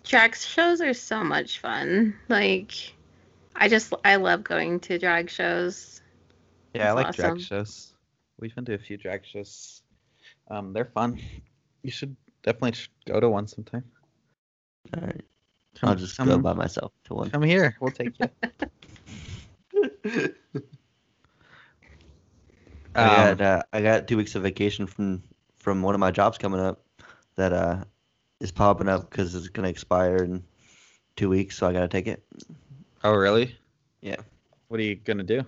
[0.05, 2.15] Drag shows are so much fun.
[2.29, 2.73] Like,
[3.55, 6.01] I just I love going to drag shows.
[6.75, 7.95] Yeah, I That's like drag shows.
[8.41, 9.83] We've been to a few drag shows.
[10.51, 11.21] Um, they're fun.
[11.83, 13.85] You should definitely go to one sometime.
[14.97, 15.21] all right
[15.77, 17.77] Come, i'll just come, go by myself to one come here.
[17.81, 18.29] We'll take you.
[22.95, 25.23] I Um, got uh, I got two weeks of vacation from
[25.59, 26.83] from one of my jobs coming up
[27.37, 27.85] that uh
[28.41, 30.43] is popping up because it's gonna expire in
[31.17, 32.25] two weeks, so I gotta take it.
[33.05, 33.57] oh, really?
[34.01, 34.17] Yeah.
[34.69, 35.45] What are you gonna do?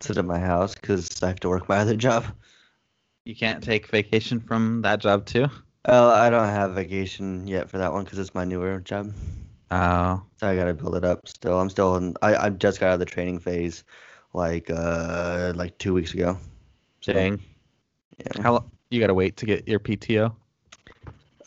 [0.00, 2.24] Sit at my house because I have to work my other job.
[3.24, 5.46] You can't take vacation from that job too.
[5.86, 9.12] Oh, I don't have vacation yet for that one because it's my newer job,
[9.70, 11.26] Oh, so I gotta build it up.
[11.28, 12.14] Still, I'm still in.
[12.22, 13.84] I I just got out of the training phase,
[14.34, 16.38] like uh like two weeks ago.
[17.00, 17.40] So, dang.
[18.18, 18.42] Yeah.
[18.42, 20.34] How lo- you gotta wait to get your PTO?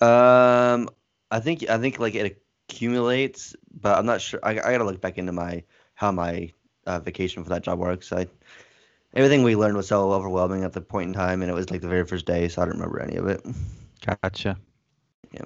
[0.02, 0.90] Um,
[1.32, 4.40] I think I think like it accumulates, but I'm not sure.
[4.44, 5.64] I, I gotta look back into my
[5.96, 6.52] how my
[6.86, 8.12] uh, vacation for that job works.
[8.12, 8.28] I
[9.14, 11.82] everything we learned was so overwhelming at the point in time, and it was like
[11.82, 13.42] the very first day, so I don't remember any of it.
[14.06, 14.58] Gotcha.
[15.32, 15.46] Yeah,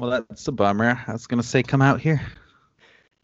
[0.00, 1.02] Well, that's a bummer.
[1.06, 2.20] I was gonna say come out here.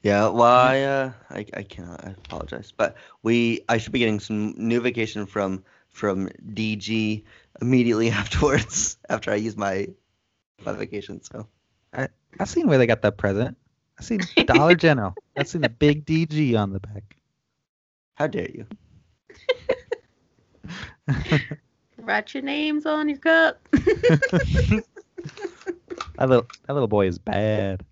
[0.03, 0.29] yeah.
[0.29, 2.05] Well, I uh, I I cannot.
[2.05, 7.25] I apologize, but we I should be getting some new vacation from from DG
[7.61, 9.89] immediately afterwards after I use my
[10.65, 11.23] my vacation.
[11.23, 11.49] So
[11.93, 13.57] I I seen where they got that present.
[13.99, 15.19] I seen Dollar General.
[15.37, 17.20] I seen the big DG on the back.
[18.21, 18.67] How dare you?
[21.99, 23.67] Write your names on your cup.
[26.19, 27.83] That little that little boy is bad.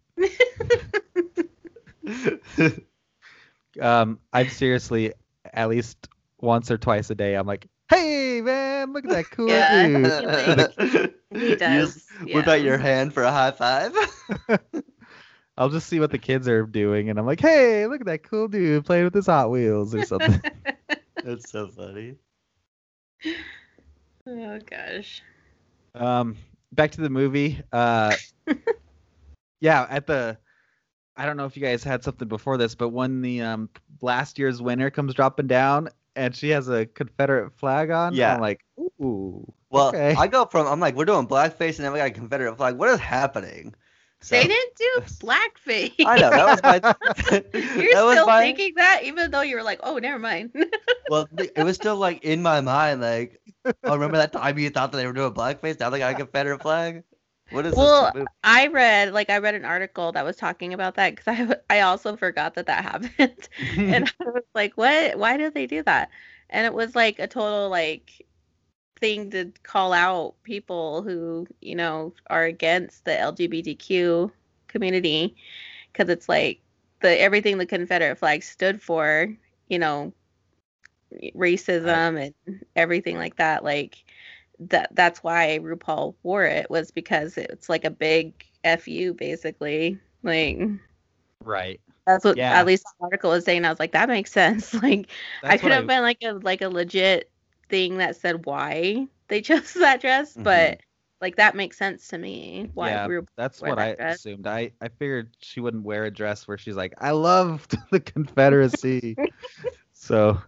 [3.81, 5.14] Um, I'm seriously
[5.55, 6.09] at least
[6.43, 7.35] once or twice a day.
[7.37, 9.87] I'm like, "Hey man, look at that cool Yeah.
[9.87, 11.95] dude." He You does.
[11.95, 12.67] just whip out yeah.
[12.67, 13.95] your hand for a high five.
[15.59, 18.23] I'll just see what the kids are doing, and I'm like, "Hey, look at that
[18.23, 20.40] cool dude playing with his Hot Wheels or something."
[21.25, 22.14] That's so funny.
[24.27, 25.21] oh gosh.
[25.94, 26.37] Um,
[26.73, 27.61] back to the movie.
[27.73, 28.14] Uh,
[29.61, 30.38] yeah, at the,
[31.16, 33.68] I don't know if you guys had something before this, but when the um
[34.01, 38.35] last year's winner comes dropping down and she has a Confederate flag on, Yeah.
[38.35, 39.53] I'm like, ooh.
[39.71, 40.14] Well, Okay.
[40.16, 42.77] I go from I'm like we're doing blackface and then we got a Confederate flag.
[42.77, 43.75] What is happening?
[44.21, 45.95] So, They didn't do blackface.
[46.05, 46.81] I know that was my.
[47.81, 50.53] You're that still my, thinking that, even though you were like, "Oh, never mind."
[51.11, 53.01] Well, it was still like in my mind.
[53.01, 55.81] Like, oh, remember that time you thought that they were doing blackface?
[55.81, 57.03] Now they got a Confederate flag.
[57.51, 58.13] What is Well?
[58.45, 61.81] I read, like, I read an article that was talking about that because I, I
[61.81, 65.19] also forgot that that happened, and I was like, "What?
[65.19, 66.11] Why did they do that?"
[66.51, 68.27] And it was like a total like
[68.99, 74.31] thing to call out people who you know are against the LGBTQ
[74.69, 75.37] community
[75.93, 76.61] because it's like
[77.01, 79.35] the everything the Confederate flag stood for,
[79.69, 80.13] you know,
[81.35, 83.65] racism and everything like that.
[83.65, 84.05] Like
[84.61, 88.45] that that's why RuPaul wore it was because it's like a big
[88.81, 89.99] fu basically.
[90.23, 90.59] Like
[91.45, 91.81] Right.
[92.07, 92.59] that's what Yeah.
[92.59, 93.65] at least the article was saying.
[93.65, 94.75] I was like, that makes sense.
[94.83, 95.11] Like
[95.47, 97.31] I could have been like a like a legit
[97.69, 100.81] thing that said why they chose that dress, but
[101.21, 102.71] like that makes sense to me.
[102.75, 104.19] Why Yeah, Ru- That's wear what I dress.
[104.19, 104.47] assumed.
[104.47, 109.19] I, I figured she wouldn't wear a dress where she's like, I love the Confederacy.
[109.93, 110.39] so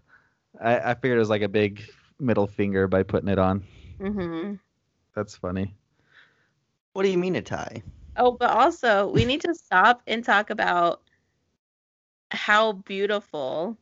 [0.61, 1.83] I, I figured it was like a big
[2.19, 3.65] middle finger by putting it on.
[4.01, 4.59] hmm
[5.15, 5.75] That's funny.
[6.93, 7.83] What do you mean a tie?
[8.17, 11.03] Oh, but also we need to stop and talk about
[12.31, 13.77] how beautiful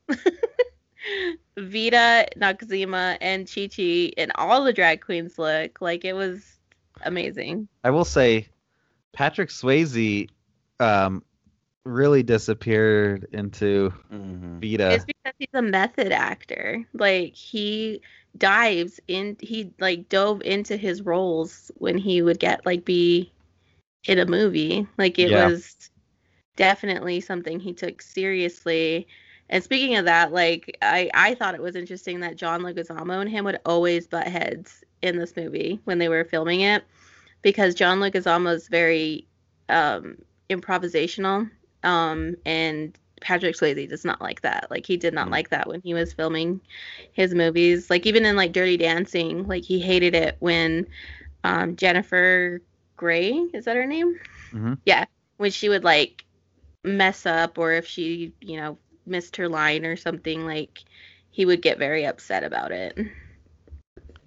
[1.59, 5.81] Vida, Noxeema, and Chi Chi and all the drag queens look.
[5.81, 6.59] Like it was
[7.03, 7.69] amazing.
[7.85, 8.49] I will say,
[9.13, 10.29] Patrick Swayze
[10.81, 11.25] um,
[11.85, 14.59] really disappeared into Mm-hmm.
[14.61, 14.93] Vida.
[14.95, 16.87] It's because he's a method actor.
[16.95, 18.01] Like he
[18.37, 23.33] dives in he like dove into his roles when he would get like be
[24.07, 24.87] in a movie.
[24.97, 25.49] Like it Yeah.
[25.49, 25.91] was
[26.57, 29.07] definitely something he took seriously.
[29.51, 33.31] And speaking of that, like I I thought it was interesting that John Leguizamo and
[33.31, 36.85] him would always butt heads in this movie when they were filming it
[37.43, 39.27] because John Leguizamo is very
[39.69, 40.19] um
[40.51, 41.51] improvisational
[41.83, 44.69] um and Patrick Swayze does not like that.
[44.71, 45.33] Like he did not Mm.
[45.33, 46.61] like that when he was filming
[47.13, 47.91] his movies.
[47.91, 50.87] Like even in like Dirty Dancing, like he hated it when
[51.45, 52.61] um Jennifer
[52.97, 54.19] Grey, is that her name?
[54.53, 54.79] Mhm.
[54.85, 55.07] Yeah,
[55.37, 56.25] when she would like
[56.85, 60.85] mess up or if she, you know, missed her line or something like
[61.31, 62.99] he would get very upset about it.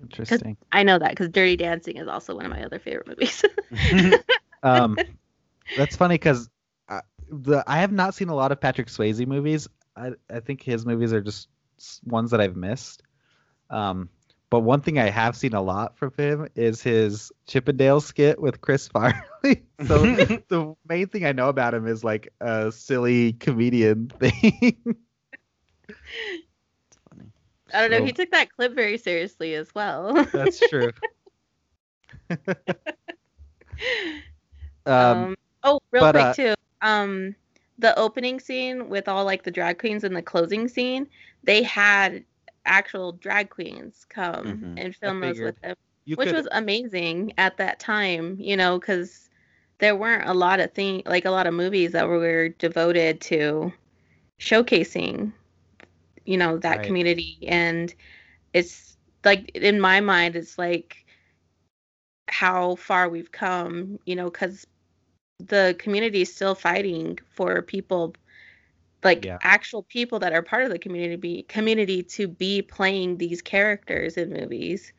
[0.02, 0.58] Interesting.
[0.72, 3.44] I know that cuz Dirty Dancing is also one of my other favorite movies.
[4.64, 4.98] um,
[5.78, 6.50] that's funny because
[6.90, 9.68] I, the I have not seen a lot of Patrick Swayze movies.
[9.96, 11.48] I I think his movies are just
[12.06, 13.04] ones that I've missed.
[13.70, 14.10] Um,
[14.52, 18.60] but one thing I have seen a lot from him is his Chippendale skit with
[18.60, 19.16] Chris Farley.
[19.88, 19.98] so
[20.50, 24.98] the main thing I know about him is like a silly comedian thing.
[27.74, 30.14] I don't know, So- he took that clip very seriously as well.
[30.34, 30.92] That's true.
[32.30, 32.38] um,
[34.86, 36.54] Um, oh, real but, quick uh, too.
[36.82, 37.36] Um,
[37.80, 41.08] the opening scene with all like the drag queens and the closing scene,
[41.44, 42.26] they had
[42.66, 44.78] actual drag queens come Mhm.
[44.78, 48.38] and film those with them, you which could, was amazing at that time.
[48.40, 49.30] You know, because
[49.80, 53.72] there weren't a lot of thing like a lot of movies that were devoted to
[54.40, 55.34] showcasing,
[56.26, 56.84] you know, that Right.
[56.84, 57.94] community, and
[58.54, 61.06] it's like in my mind, it's like
[62.30, 64.66] how far we've come, you know, because
[65.40, 68.14] the community is still fighting for people,
[69.04, 69.40] like Yeah.
[69.42, 74.18] actual people that are part of the community, be, community to be playing these characters
[74.18, 74.94] in movies,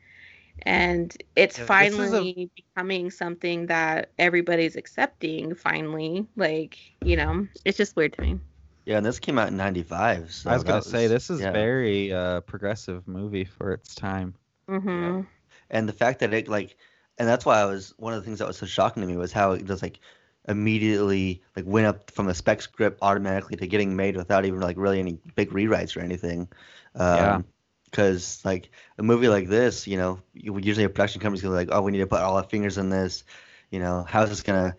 [0.63, 5.55] and it's Yeah, this is a- finally becoming something that everybody's accepting.
[5.55, 8.39] Finally, like you know, it's just weird to me.
[8.85, 10.31] yeah, and this came out in '95.
[10.33, 11.51] So I was gonna that say this is yeah.
[11.51, 14.35] very uh, progressive movie for its time.
[14.67, 15.25] hmm
[15.69, 16.77] and the fact that it like
[17.17, 19.17] and that's why i was one of the things that was so shocking to me
[19.17, 19.99] was how it was like
[20.47, 24.77] immediately like went up from the spec script automatically to getting made without even like
[24.77, 26.47] really any big rewrites or anything
[27.09, 27.41] Yeah.
[27.41, 27.45] um
[27.85, 31.69] because like a movie like this you know usually a production company's gonna be like
[31.71, 33.23] oh we need to put all our fingers in this
[33.71, 34.75] you know how's this gonna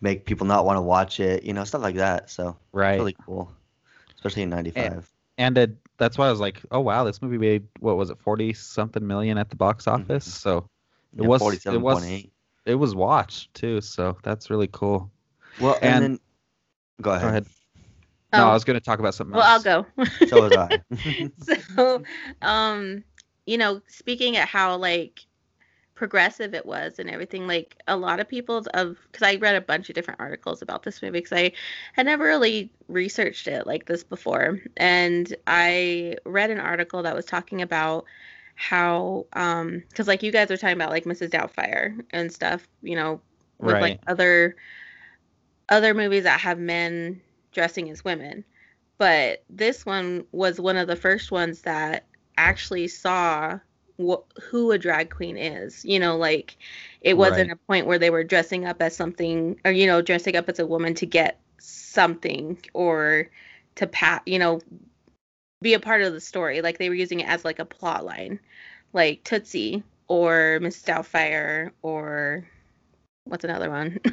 [0.00, 2.98] make people not want to watch it you know stuff like that so Right.
[2.98, 3.50] really cool
[4.16, 7.66] especially in 95 and a that's why I was like, oh wow, this movie made
[7.80, 10.08] what was it, forty something million at the box Mm-hmm.
[10.08, 10.24] office.
[10.24, 10.68] So
[11.16, 12.33] it Yeah, was it was point eight.
[12.66, 13.80] It was watched too.
[13.80, 15.10] So that's really cool.
[15.60, 16.20] Well, and, and- then
[17.00, 17.22] go ahead.
[17.22, 17.46] Go ahead.
[18.32, 19.86] No, Um, I was going to talk about something well, I'll go.
[20.28, 20.80] So was I.
[21.76, 22.02] so
[22.42, 23.04] um
[23.46, 25.26] you know speaking at how like
[25.94, 29.60] progressive it was and everything like a lot of people of because i read a
[29.60, 31.52] bunch of different articles about this movie because i
[31.92, 37.24] had never really researched it like this before and i read an article that was
[37.24, 38.04] talking about
[38.54, 42.96] how um because like you guys are talking about like mrs doubtfire and stuff you
[42.96, 43.20] know
[43.62, 43.80] with Right.
[43.80, 44.56] like other
[45.68, 47.20] other movies that have men
[47.52, 48.44] dressing as women
[48.98, 53.58] but this one was one of the first ones that actually saw
[54.00, 56.56] wh- who a drag queen is you know like
[57.00, 57.52] it wasn't Right.
[57.52, 60.58] a point where they were dressing up as something or you know dressing up as
[60.58, 63.28] a woman to get something or
[63.76, 64.60] to pat you know
[65.64, 68.04] be a part of the story like they were using it as like a plot
[68.04, 68.38] line
[68.92, 72.46] like tootsie or miss doubtfire or
[73.24, 73.98] what's another one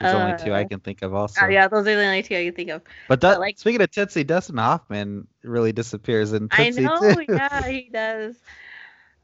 [0.00, 1.46] There's only two I Uh, can think of also.
[1.46, 3.58] oh yeah those are the only two i can think of But that, but, like-
[3.58, 7.14] speaking of Tootsie, Dustin Hoffman really disappears in I Tootsie know, too.
[7.28, 8.36] yeah, he does.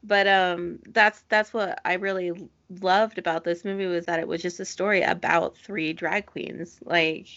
[0.03, 2.49] But um, that's that's what I really
[2.81, 6.79] loved about this movie was that it was just a story about three drag queens.
[6.83, 7.27] Like,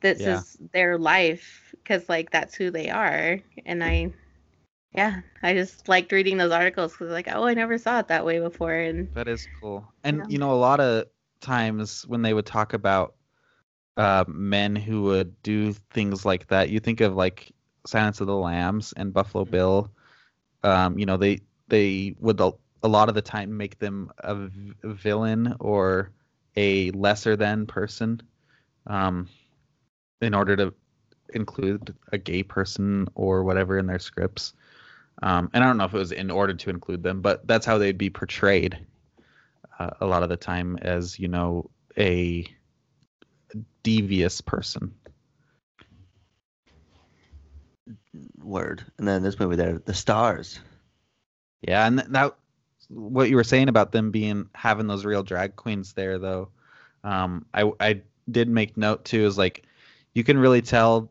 [0.00, 0.26] this Yeah.
[0.26, 4.12] is their life because like that's who they are, and I,
[4.94, 8.24] yeah, I just liked reading those articles because like, oh, I never saw it that
[8.24, 9.86] way before, and That is cool.
[10.04, 10.26] And Yeah.
[10.26, 11.06] you know, a lot of
[11.40, 13.14] times when they would talk about
[13.96, 17.52] uh, men who would do things like that, you think of like
[17.86, 19.90] Silence of the Lambs and Buffalo Bill.
[20.62, 22.52] Um, you know, they they would a,
[22.88, 26.10] lot of the time make them a, v- villain or
[26.56, 28.22] a lesser than person,
[28.86, 29.28] um,
[30.20, 30.74] in order to
[31.34, 34.54] include a gay person or whatever in their scripts.
[35.22, 37.66] Um, and I don't know if it was in order to include them, but that's
[37.66, 38.78] how they'd be portrayed
[39.78, 42.46] uh, a lot of the time as you know a
[43.82, 44.94] devious person.
[48.42, 48.84] Word.
[48.98, 50.60] And then this movie there, The Stars.
[51.62, 52.36] Yeah, and th- that
[52.88, 56.48] what you were saying about them being having those real drag queens there though.
[57.04, 59.64] Um, I I did make note too is like
[60.14, 61.10] you can really tell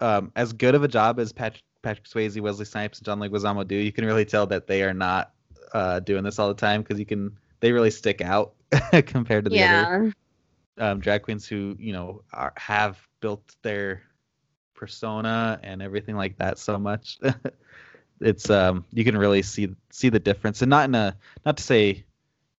[0.00, 3.66] um, as good of a job as Patrick Patrick Swayze, Wesley Snipes, and John Leguizamo
[3.66, 3.76] do.
[3.76, 5.32] You can really tell that they are not
[5.72, 8.54] uh, doing this all the time because you can they really stick out
[9.06, 10.14] compared to the other
[10.78, 14.02] um, drag queens who you know are, have built their
[14.74, 17.18] persona and everything like that so much.
[18.20, 21.62] it's um you can really see see the difference, and not in a not to
[21.62, 22.04] say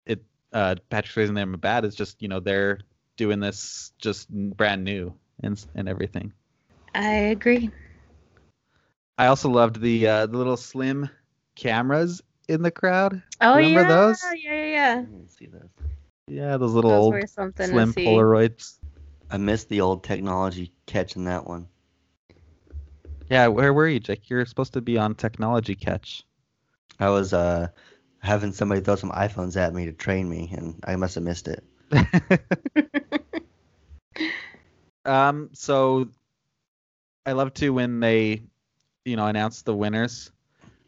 [0.05, 0.23] it
[0.53, 1.83] uh, Patrick Swayze and them are bad.
[1.83, 2.79] It's just you know they're
[3.17, 6.33] doing this just brand new and and everything.
[6.93, 7.71] I agree.
[9.17, 11.09] I also loved the uh, the little slim
[11.55, 13.21] cameras in the crowd.
[13.41, 14.21] Oh Remember yeah, those?
[14.21, 15.05] yeah, yeah, yeah.
[15.11, 15.69] Let's see this.
[16.27, 17.93] Yeah, those little Those old something slim.
[17.93, 18.79] Polaroids.
[19.29, 21.67] I missed the old technology catch in that one.
[23.29, 24.29] Yeah, where were you, Jake?
[24.29, 26.23] You're supposed to be on technology catch.
[26.99, 27.67] I was uh
[28.19, 31.47] having somebody throw some iPhones at me to train me, and I must have missed
[31.47, 31.63] it.
[35.05, 36.09] Um, so
[37.25, 38.43] I love to when they,
[39.03, 40.31] you know, announce the winners.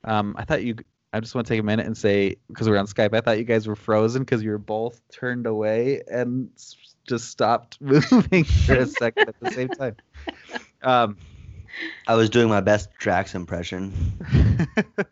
[0.03, 0.75] Um, I thought you.
[1.13, 3.15] I just want to take a minute and say because we're on Skype.
[3.15, 6.49] I thought you guys were frozen because you were both turned away and
[7.07, 9.95] just stopped moving for a second at the same time.
[10.83, 11.17] Um,
[12.05, 13.93] I was doing my best Drax impression.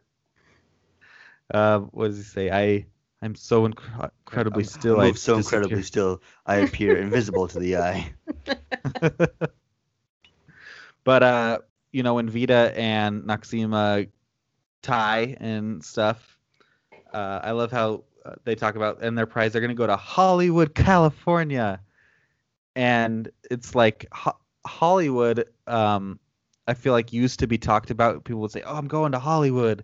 [1.54, 2.52] uh, what does he say?
[2.52, 2.86] I
[3.22, 5.00] I'm so incre- incredibly I still.
[5.00, 8.14] I move so incredibly still, I appear invisible to the eye.
[11.04, 11.60] but uh,
[11.92, 14.10] you know, when Vida and Noxeema
[14.82, 16.38] tie and stuff,
[17.14, 19.54] uh, I love how uh, they talk about and their prize.
[19.54, 21.82] They're gonna go to Hollywood, California,
[22.76, 25.46] and it's like Ho- Hollywood.
[25.68, 26.20] Um,
[26.68, 28.24] I feel like used to be talked about.
[28.24, 29.84] People would say, "Oh, I'm going to Hollywood,"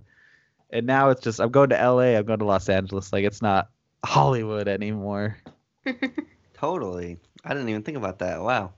[0.72, 2.18] and now it's just, "I'm going to L.A.
[2.18, 3.70] I'm going to Los Angeles." Like it's not
[4.06, 5.38] Hollywood anymore.
[6.54, 7.18] Totally.
[7.44, 8.42] I didn't even think about that.
[8.42, 8.74] Wow.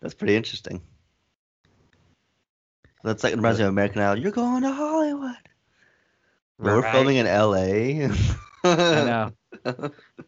[0.00, 0.82] That's pretty interesting.
[3.02, 4.22] That's like reminds me of American Idol.
[4.22, 5.36] You're going to Hollywood.
[6.58, 8.08] We're filming in LA.
[8.64, 9.32] I know.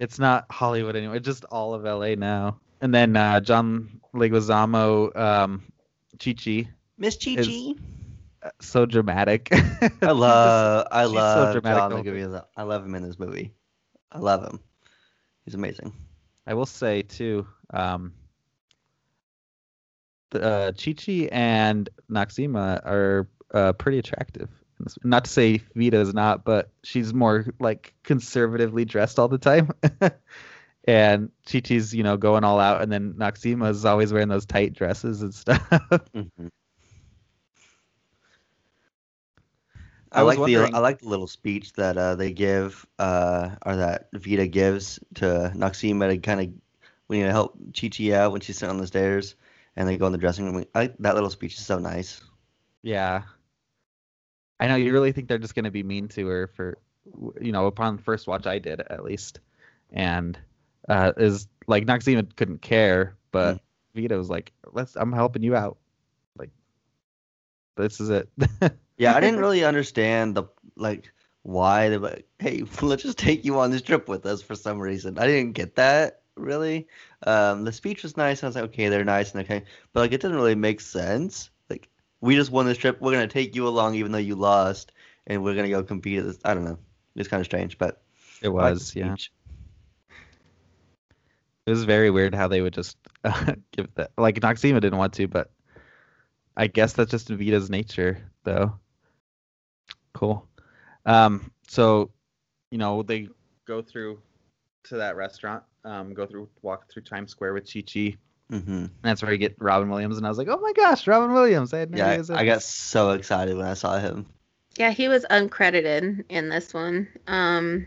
[0.00, 1.16] it's not Hollywood anymore.
[1.16, 2.58] It's just all of LA now.
[2.80, 5.62] And then uh, John Leguizamo, um,
[6.22, 7.76] Chi Chi, Miss Chichi.
[8.42, 9.48] Uh, so dramatic.
[9.52, 12.44] I love I she's so dramatic John Leguizamo.
[12.56, 13.52] I love him in this movie.
[14.10, 14.58] I love him.
[15.44, 15.92] He's amazing.
[16.47, 17.47] I will say too.
[17.72, 18.12] Um,
[20.34, 24.49] uh, Chi Chi and Noxeema are uh, pretty attractive.
[25.05, 29.70] Not to say Vida is not, but she's more like conservatively dressed all the time.
[30.84, 34.72] and Chichi's, you know, going all out, and then Noxeema is always wearing those tight
[34.72, 35.62] dresses and stuff.
[35.70, 36.49] Mm-hmm.
[40.12, 43.76] I, I like the I like the little speech that uh, they give, uh, or
[43.76, 46.52] that Vida gives to Noxeema to kind of
[47.06, 49.34] when you help Chi Chi out when she's sitting on the stairs,
[49.76, 50.64] and they go in the dressing room.
[50.74, 52.20] I, that little speech is so nice.
[52.82, 53.22] Yeah.
[54.60, 56.78] I know you really think they're just going to be mean to her for,
[57.40, 59.40] you know, upon first watch I did at least,
[59.90, 60.38] and
[60.88, 63.60] uh, is like Noxeema couldn't care, but
[63.94, 65.78] Vida was like, "Let's, I'm helping you out,
[66.38, 66.50] like,
[67.76, 68.28] this is it."
[69.03, 70.44] Yeah, I didn't really understand the
[70.76, 74.42] like why they were like, hey, let's just take you on this trip with us
[74.42, 75.18] for some reason.
[75.18, 76.86] I didn't get that really.
[77.26, 78.42] Um, the speech was nice.
[78.42, 81.50] I was like, okay, they're nice and okay, but like it doesn't really make sense.
[81.68, 81.88] Like
[82.20, 83.00] we just won this trip.
[83.00, 84.92] We're gonna take you along even though you lost,
[85.26, 86.38] and we're gonna go compete at this.
[86.44, 86.78] I don't know.
[87.16, 88.03] It's kind of strange, but
[88.40, 89.16] it I like was, yeah.
[91.66, 94.12] It was very weird how they would just uh, give that.
[94.16, 95.50] Like Noxeema didn't want to, but
[96.57, 98.78] I guess that's just Vida's nature, though.
[100.14, 100.46] Cool.
[101.06, 102.10] Um, so,
[102.70, 103.28] you know, they
[103.66, 104.20] go through
[104.84, 108.16] to that restaurant, um, go through, walk through Times Square with Chi Chi.
[108.50, 111.32] hmm that's where you get Robin Williams, and I was like, oh my gosh, Robin
[111.32, 111.72] Williams!
[111.74, 112.54] I had no Yeah, was I, in I this.
[112.54, 114.26] got so excited when I saw him.
[114.76, 117.08] Yeah, he was uncredited in this one.
[117.26, 117.86] Um,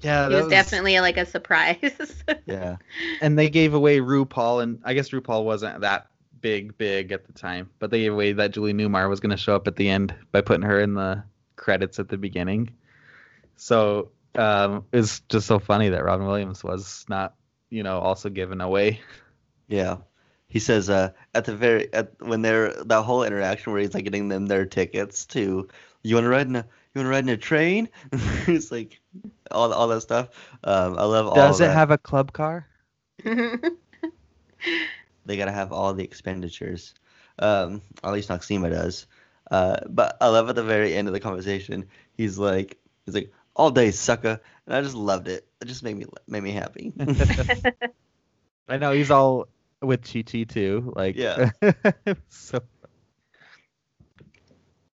[0.00, 2.24] yeah, it that was, definitely like a surprise.
[2.46, 2.76] Yeah,
[3.20, 6.08] And they gave away RuPaul, and I guess RuPaul wasn't that
[6.40, 9.36] big, big at the time, but they gave away that Julie Newmar was going to
[9.36, 11.22] show up at the end by putting her in the
[11.60, 12.70] credits at the beginning.
[13.56, 17.34] So um, it's just so funny that Robin Williams was not,
[17.68, 19.00] you know, also given away.
[19.68, 19.98] yeah.
[20.48, 24.02] He says uh, at the very at when they're that whole interaction where he's like
[24.02, 25.68] getting them their tickets to
[26.02, 27.88] you want to ride in a you want to ride in a train?
[28.48, 29.00] it's like
[29.52, 30.30] all all that stuff.
[30.64, 31.36] Um, I love all.
[31.36, 31.74] Does of it that.
[31.74, 32.66] have a club car?
[35.26, 36.94] They gotta have all the expenditures.
[37.38, 39.06] Um, at least Noxeema does.
[39.50, 43.32] Uh, but I love at the very end of the conversation, he's like, he's like,
[43.56, 45.46] all day sucker, and I just loved it.
[45.60, 46.92] It just made me made me happy.
[48.68, 49.48] I know he's all
[49.82, 50.92] with Chi Chi too.
[50.94, 51.50] Like, Yeah.
[52.28, 52.60] so.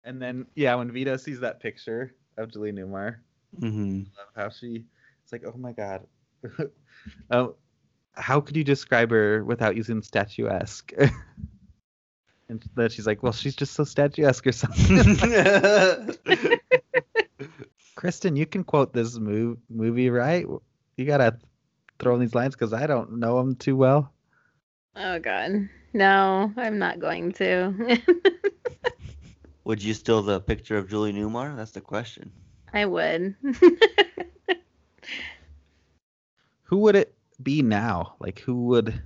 [0.05, 3.17] And then, yeah, when Vida sees that picture of Julie Newmar,
[3.61, 4.85] hmm love how she
[5.23, 6.07] it's like oh my god
[7.31, 7.55] oh
[8.15, 10.93] how could you describe her without using statuesque
[12.49, 15.17] and then she's like well she's just so statuesque or something
[17.95, 20.47] kristen you can quote this mov- movie right
[20.97, 21.39] you gotta
[21.99, 24.13] throw in these lines because i don't know them too well
[24.97, 28.01] oh god, no, I'm not going to.
[29.65, 31.57] Would you steal the picture of Julie Newmar?
[31.57, 32.31] That's the question.
[32.73, 33.35] I would.
[36.65, 39.01] who would it be now like who would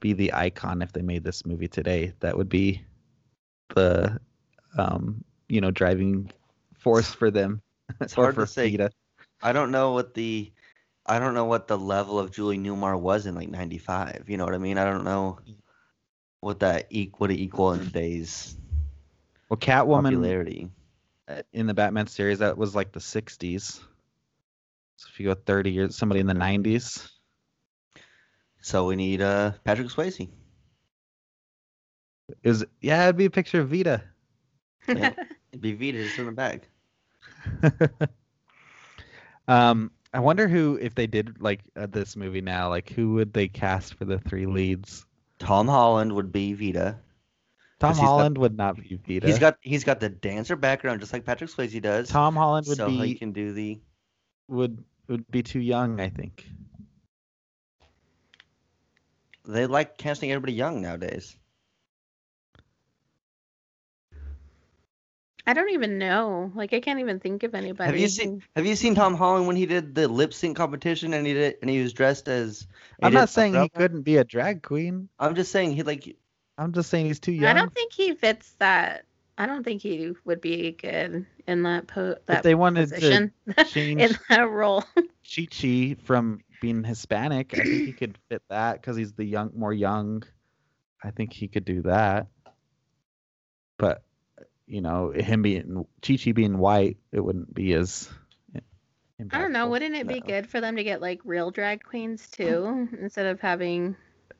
[0.00, 2.82] be the icon if they made this movie today that would be
[3.74, 4.18] the
[4.78, 6.30] um you know driving
[6.78, 7.60] force for them
[8.00, 8.70] It's hard to say.
[8.70, 8.90] Vida.
[9.42, 10.50] I don't know what the
[11.06, 14.24] I don't know what the level of Julie Newmar was in like '95.
[14.28, 14.78] You know what I mean?
[14.78, 15.38] I don't know
[16.40, 18.56] what that e- it equal in today's
[19.48, 20.70] well catwoman popularity.
[21.52, 23.80] in the batman series that was like the 60s
[24.96, 27.08] so if you go 30 years somebody in the 90s
[28.60, 30.28] So we need uh Patrick Swayze.
[32.42, 34.02] it was yeah it'd be a picture of vida
[34.88, 35.12] Yeah.
[35.52, 36.68] It'd be Vida just in the back.
[39.48, 43.32] um i wonder who if they did like uh, this movie now like who would
[43.32, 45.04] they cast for the three leads
[45.38, 47.00] Tom Holland would be Vida.
[47.80, 50.54] tom 'Cause he's got- holland would not be vida He's got he's got the dancer
[50.54, 52.08] background just like Patrick Swayze does.
[52.10, 53.80] tom holland would be so he can do the
[54.48, 56.46] would would be too young i think
[59.50, 61.36] they like casting everybody young nowadays.
[65.46, 66.52] I don't even know.
[66.54, 67.90] Like, I can't even think of anybody.
[67.90, 71.14] Have you seen Have you seen Tom Holland when he did the lip sync competition
[71.14, 72.66] and he did and he was dressed as?
[73.02, 76.16] i'm not saying he couldn't be a drag queen I'm just saying he like
[76.58, 77.56] i'm just saying he's too young.
[77.56, 79.06] I don't think he fits that.
[79.38, 83.32] I don't think he would be good in that po- if that they wanted position
[83.56, 84.84] to change in that role.
[84.94, 89.52] Chi Chi from being Hispanic, I think he could fit that because he's the young,
[89.56, 90.22] more young.
[91.02, 92.28] I think he could do that.
[93.78, 94.02] But
[94.66, 98.08] you know, him being Chi Chi being white, it wouldn't be as.
[99.32, 99.68] I don't know.
[99.68, 100.26] Wouldn't it be No.
[100.26, 103.96] good for them to get like real drag queens too, instead of having?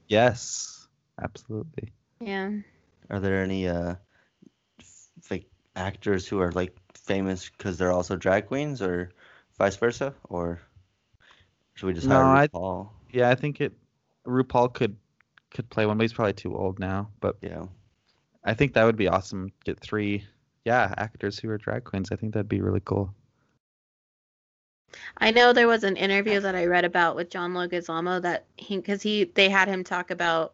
[0.09, 0.89] Yes,
[1.23, 1.93] absolutely.
[2.21, 2.51] Yeah.
[3.09, 3.97] Are there any uh
[5.23, 9.11] fake actors who are like famous because they're also drag queens, or
[9.59, 10.61] vice versa, or
[11.81, 13.73] should we just No, hire I- Yeah, I think it.
[14.27, 14.97] RuPaul could
[15.51, 17.11] could play one, but he's probably too old now.
[17.21, 17.67] But Yeah.
[18.45, 19.51] I think that would be awesome.
[19.65, 20.25] Get three,
[20.65, 22.13] yeah, actors who are drag queens.
[22.13, 23.15] I think that'd be really cool.
[25.19, 28.77] I know there was an interview that I read about with John Leguizamo that he
[28.77, 30.53] because he they had him talk about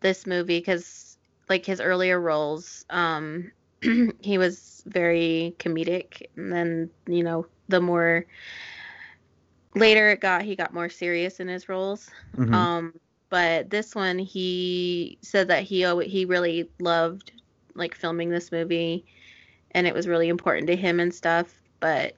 [0.00, 1.16] this movie because
[1.48, 3.50] like his earlier roles, um,
[4.20, 8.26] he was very comedic, and then you know the more
[9.74, 12.10] later it got, he got more serious in his roles.
[12.36, 12.54] Mhm.
[12.54, 12.94] Um,
[13.30, 17.32] but this one, he said that he he really loved
[17.74, 19.04] like filming this movie,
[19.72, 21.60] and it was really important to him and stuff.
[21.80, 22.14] But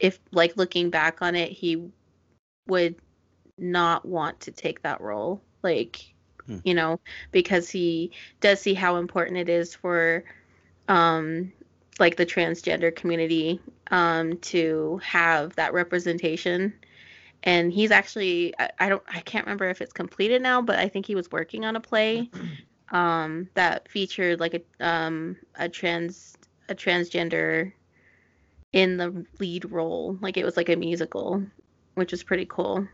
[0.00, 1.90] if like looking back on it, he
[2.68, 2.96] would
[3.58, 6.14] not want to take that role, like
[6.46, 6.58] Hmm.
[6.64, 6.98] you know,
[7.32, 10.24] because he does see how important it is for
[10.88, 11.52] um
[11.98, 16.72] like the transgender community um to have that representation
[17.44, 20.88] and he's actually I, I don't I can't remember if it's completed now, but I
[20.88, 22.30] think he was working on a play
[22.90, 26.36] um that featured like a um a trans
[26.68, 27.72] a transgender
[28.72, 30.18] in the lead role.
[30.20, 31.42] Like it was like a musical,
[31.94, 32.88] which is pretty cool.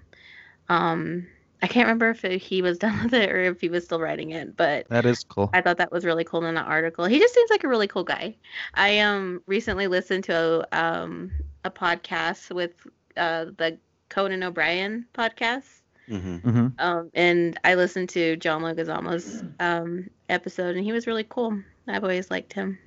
[0.69, 1.27] Um
[1.63, 4.31] I can't remember if he was done with it or if he was still writing
[4.31, 5.51] it, but That is cool.
[5.53, 7.05] I thought that was really cool in the article.
[7.07, 8.37] He just seems like a really cool guy.
[8.75, 11.33] I um recently listened to a um
[11.65, 12.73] a podcast with
[13.17, 13.79] uh the
[14.11, 15.65] Conan O'Brien podcast.
[16.09, 21.25] hmm hmm Um and I listened to John Leguizamo's um episode and he was really
[21.29, 21.59] cool.
[21.89, 22.79] I've always liked him.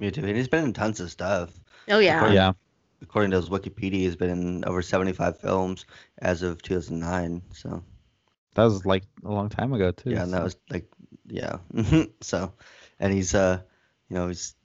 [0.00, 0.24] Me too.
[0.24, 1.50] And he's been in tons of stuff.
[1.90, 2.16] Oh yeah.
[2.16, 2.52] According- Yeah.
[3.00, 5.84] According to his Wikipedia, he's been in over 75 films
[6.20, 7.42] as of 2009.
[7.52, 7.84] So
[8.56, 10.10] That was like a long time ago too.
[10.10, 10.88] yeah, and that was like
[11.28, 11.58] yeah.
[12.22, 12.54] so,
[12.98, 13.60] and he's uh,
[14.08, 14.56] you know, he's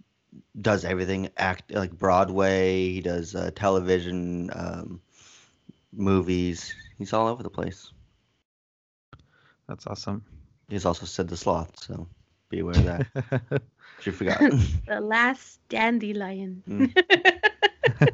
[0.59, 2.89] does everything act like Broadway.
[2.93, 5.01] He does uh, television, um,
[5.95, 6.73] movies.
[6.97, 7.91] He's all over the place.
[9.67, 10.23] That's awesome.
[10.69, 11.71] He's also said the sloth.
[11.79, 12.07] So
[12.49, 13.61] be aware of that.
[14.03, 14.41] you forgot.
[14.85, 16.61] The last dandelion.
[16.69, 16.93] Mm.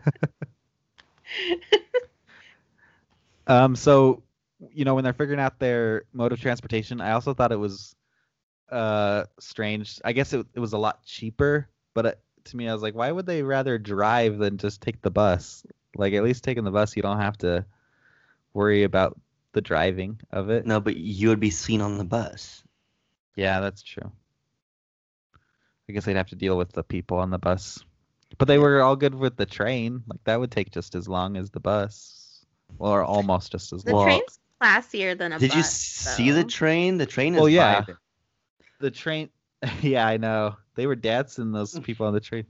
[3.48, 4.24] um, so
[4.72, 7.96] you know when they're figuring out their mode of transportation, I also thought it was
[8.72, 10.00] uh strange.
[10.06, 12.96] I guess it it was a lot cheaper, but it, to me, I was like,
[12.96, 15.66] why would they rather drive than just take the bus?
[15.96, 17.66] Like at least taking the bus, you don't have to
[18.54, 19.20] worry about
[19.54, 20.66] the driving of it.
[20.66, 22.64] no, but you would be seen on the bus.
[23.36, 24.12] Yeah, that's true.
[25.88, 27.84] I guess they'd have to deal with the people on the bus.
[28.38, 30.04] But they were all good with the train.
[30.08, 32.46] Like that would take just as long as the bus.
[32.78, 34.06] Or almost just as The long.
[34.06, 36.98] The train's classier than a Did you bus, see the train?
[36.98, 37.82] The train is Well, yeah.
[37.82, 37.98] vibing.
[38.80, 39.30] The train
[39.82, 40.56] Yeah, I know.
[40.76, 41.84] They were dancing those mm.
[41.84, 42.46] people on the train.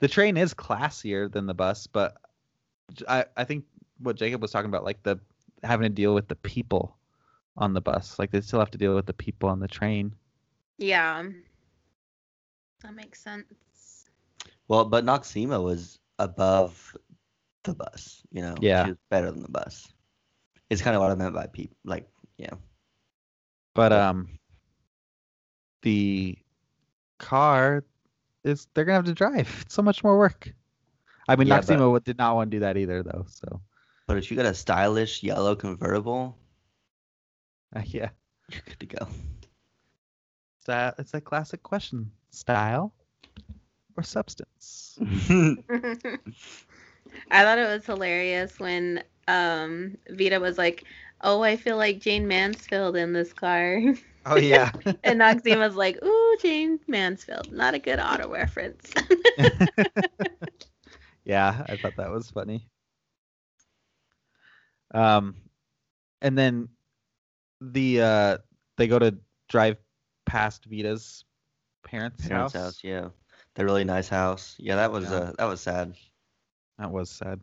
[0.00, 2.25] The train is classier than the bus, but j-
[3.08, 3.64] I I think
[3.98, 5.18] what Jacob was talking about like the
[5.62, 6.96] having to deal with the people
[7.56, 8.18] on the bus.
[8.18, 10.14] Like they still have to deal with the people on the train.
[10.78, 11.24] Yeah.
[12.82, 14.10] That makes sense.
[14.68, 16.96] Well, but Noxeema was above
[17.64, 18.22] the bus.
[18.30, 18.84] You know, Yeah.
[18.84, 19.88] she was better than the bus.
[20.70, 21.76] It's kind of what I meant by people.
[21.84, 22.54] Like, yeah,
[23.74, 24.38] But um,
[25.82, 26.36] the
[27.18, 27.84] car
[28.44, 29.62] is they're gonna have to drive.
[29.62, 30.52] It's so much more work.
[31.28, 33.26] I mean, Yeah, but- did not want to do that either, though.
[33.28, 33.60] So
[34.06, 36.36] but if you got a stylish yellow convertible,
[37.74, 38.10] uh, yeah,
[38.50, 39.08] you're good to go.
[40.60, 40.94] style.
[40.98, 42.92] It's a classic question: style
[43.96, 44.98] or substance?
[47.30, 50.84] I thought it was hilarious when um Vida was like,
[51.22, 53.80] "Oh, I feel like Jayne Mansfield in this car,"
[54.26, 54.70] Oh yeah.
[55.04, 58.92] and Noxeema's like, "Ooh, Jayne Mansfield, not a good auto reference."
[61.26, 62.66] yeah, I thought that was funny.
[64.94, 65.36] Um,
[66.22, 66.68] and then
[67.60, 68.38] the uh
[68.76, 69.16] they go to
[69.48, 69.76] drive
[70.24, 71.24] past Vida's
[71.84, 72.62] parents' Parents' house.
[72.62, 73.08] house, yeah,
[73.54, 74.54] the really nice house.
[74.58, 75.16] Yeah, that was Yeah.
[75.16, 75.94] uh, that was sad.
[76.78, 77.40] That was sad.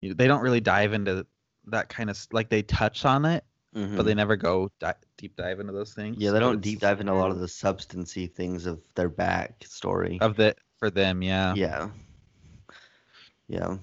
[0.00, 1.26] You- They don't really dive into
[1.66, 3.44] that kind of like they touch on it,
[3.74, 3.96] Mhm.
[3.96, 6.16] but they never go di- deep dive into those things.
[6.18, 9.64] yeah, they don't deep dive into a lot of the substancy things of their back
[9.66, 10.18] story.
[10.20, 11.22] of the for them.
[11.22, 11.54] Yeah.
[11.54, 11.88] yeah,
[13.48, 13.76] yeah,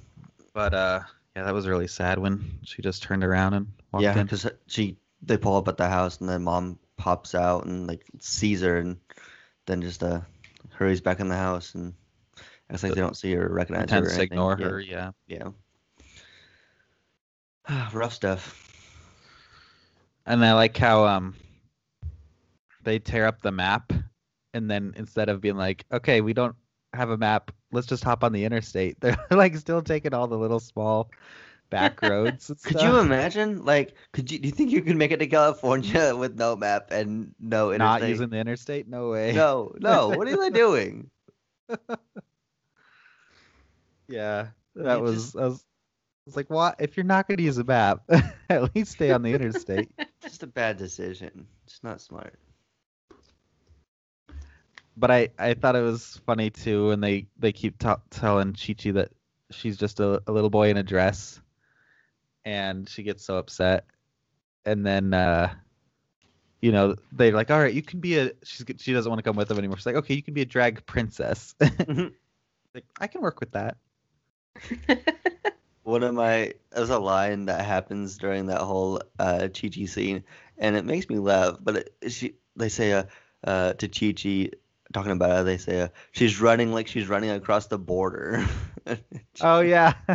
[0.54, 1.00] But uh,
[1.36, 4.18] yeah, that was really sad when she just turned around and walked yeah.
[4.18, 4.26] in.
[4.26, 8.04] Because she they pull up at the house and then mom pops out and like
[8.20, 8.98] sees her and
[9.66, 10.22] then just uh
[10.70, 11.94] hurries back in the house and
[12.70, 14.04] acts like they don't see her or recognize her.
[14.04, 14.68] or ignore Yeah.
[14.68, 14.80] her.
[14.80, 15.12] Yeah.
[15.28, 15.50] Yeah.
[17.94, 18.58] Rough stuff.
[20.26, 21.36] And I like how um
[22.84, 23.94] they tear up the map,
[24.54, 26.56] and then instead of being like, okay, we don't
[26.94, 28.98] have a map, let's just hop on the interstate.
[29.02, 31.10] They're like still taking all the little small
[31.70, 32.50] back roads.
[32.50, 33.64] and Could you imagine?
[33.66, 34.40] Like, could you?
[34.40, 38.02] Do you think you could make it to California with no map and no interstate?
[38.02, 38.88] not using the interstate?
[38.88, 39.32] No way.
[39.34, 40.10] No, no.
[40.10, 41.10] What are they doing?
[44.08, 45.66] Yeah, that You was, just- I was.
[46.24, 46.76] I was like, what?
[46.80, 48.04] If you're not going to use a map,
[48.50, 49.90] at least stay on the interstate.
[50.22, 51.48] Just a bad decision.
[51.66, 52.36] It's not smart.
[54.98, 58.74] But I, I thought it was funny too when they they keep ta telling Chi
[58.74, 59.12] Chi that
[59.52, 61.42] she's just a, a little boy in a dress,
[62.46, 63.86] and she gets so upset,
[64.66, 65.54] and then uh,
[66.62, 68.32] you know they're like, all right, you can be a.
[68.44, 69.78] She's she doesn't want to come with them anymore.
[69.78, 71.56] She's like, okay, you can be a drag princess.
[71.60, 73.78] like I can work with that.
[75.84, 80.24] One of my there's a line that happens during that whole uh, Chi Chi scene,
[80.58, 81.58] and it makes me laugh.
[81.60, 83.04] But it, she they say uh,
[83.44, 84.52] uh, to Chi Chi
[84.92, 88.46] talking about her, they say uh, she's running like she's running across the border.
[89.42, 89.94] Oh yeah,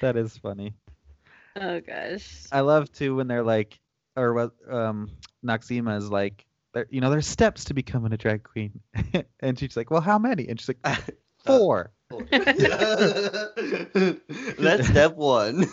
[0.00, 0.74] that is funny.
[1.56, 2.44] oh gosh.
[2.52, 3.78] I love too when they're like,
[4.16, 5.10] or what, um,
[5.44, 6.46] Noxeema is like,
[6.90, 8.80] you know, there's steps to becoming a drag queen,
[9.40, 10.48] and she's like, well, how many?
[10.48, 11.02] And she's like,
[11.44, 11.90] four.
[14.58, 15.66] That's step one.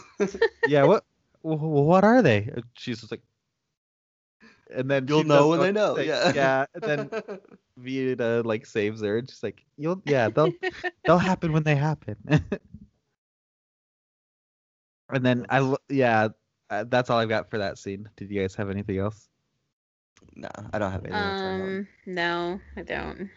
[0.67, 1.03] yeah, what,
[1.43, 2.51] wh- wh- what are they?
[2.73, 3.21] She's just like,
[4.75, 5.95] and then You'll know when what they know.
[5.95, 6.31] say- Yeah.
[6.35, 6.65] yeah.
[6.73, 7.09] And then
[7.77, 10.51] Vida like saves her, and she's like, you'll, yeah, they'll,
[11.05, 12.15] they'll happen when they happen.
[15.09, 16.29] and then I, yeah,
[16.69, 18.09] uh, that's all I've got for that scene.
[18.17, 19.27] Did you guys have anything else?
[20.35, 21.63] no, I don't have anything else right now.
[21.63, 23.29] Um, no, I don't.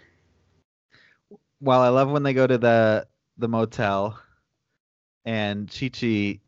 [1.61, 4.19] well, I love when they go to the the motel,
[5.25, 6.41] and Chi Chi,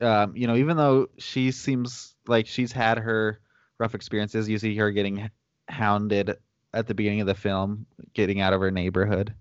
[0.00, 3.40] um, you know, even though she seems like she's had her
[3.82, 5.30] rough experiences, you see her getting
[5.68, 6.36] hounded
[6.74, 9.34] at the beginning of the film, getting out of her neighborhood.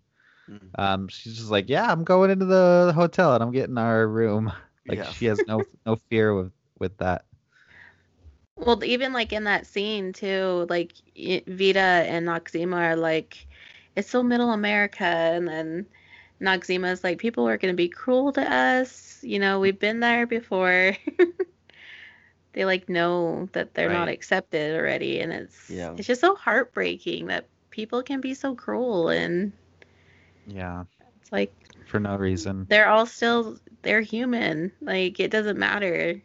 [0.48, 0.76] Mhm.
[0.76, 4.52] Um, she's just like, yeah, I'm going into the hotel and I'm getting our room.
[4.90, 5.12] Like Yeah.
[5.14, 7.26] she has no no fear with with that.
[8.58, 13.48] Well, even like in that scene too, like y- Vida and Noxeema are like,
[13.96, 15.88] it's so middle America, and then
[16.42, 19.20] Noxeema's like, people are gonna be cruel to us.
[19.24, 20.98] You know, we've been there before.
[22.54, 25.94] they like know that they're not accepted already, and it's Yeah.
[25.98, 29.54] it's just so heartbreaking that people can be so cruel, and
[30.48, 30.84] Yeah,
[31.22, 31.54] it's like
[31.88, 32.66] for no reason.
[32.70, 34.72] they're all still they're human.
[34.82, 36.22] Like it doesn't matter.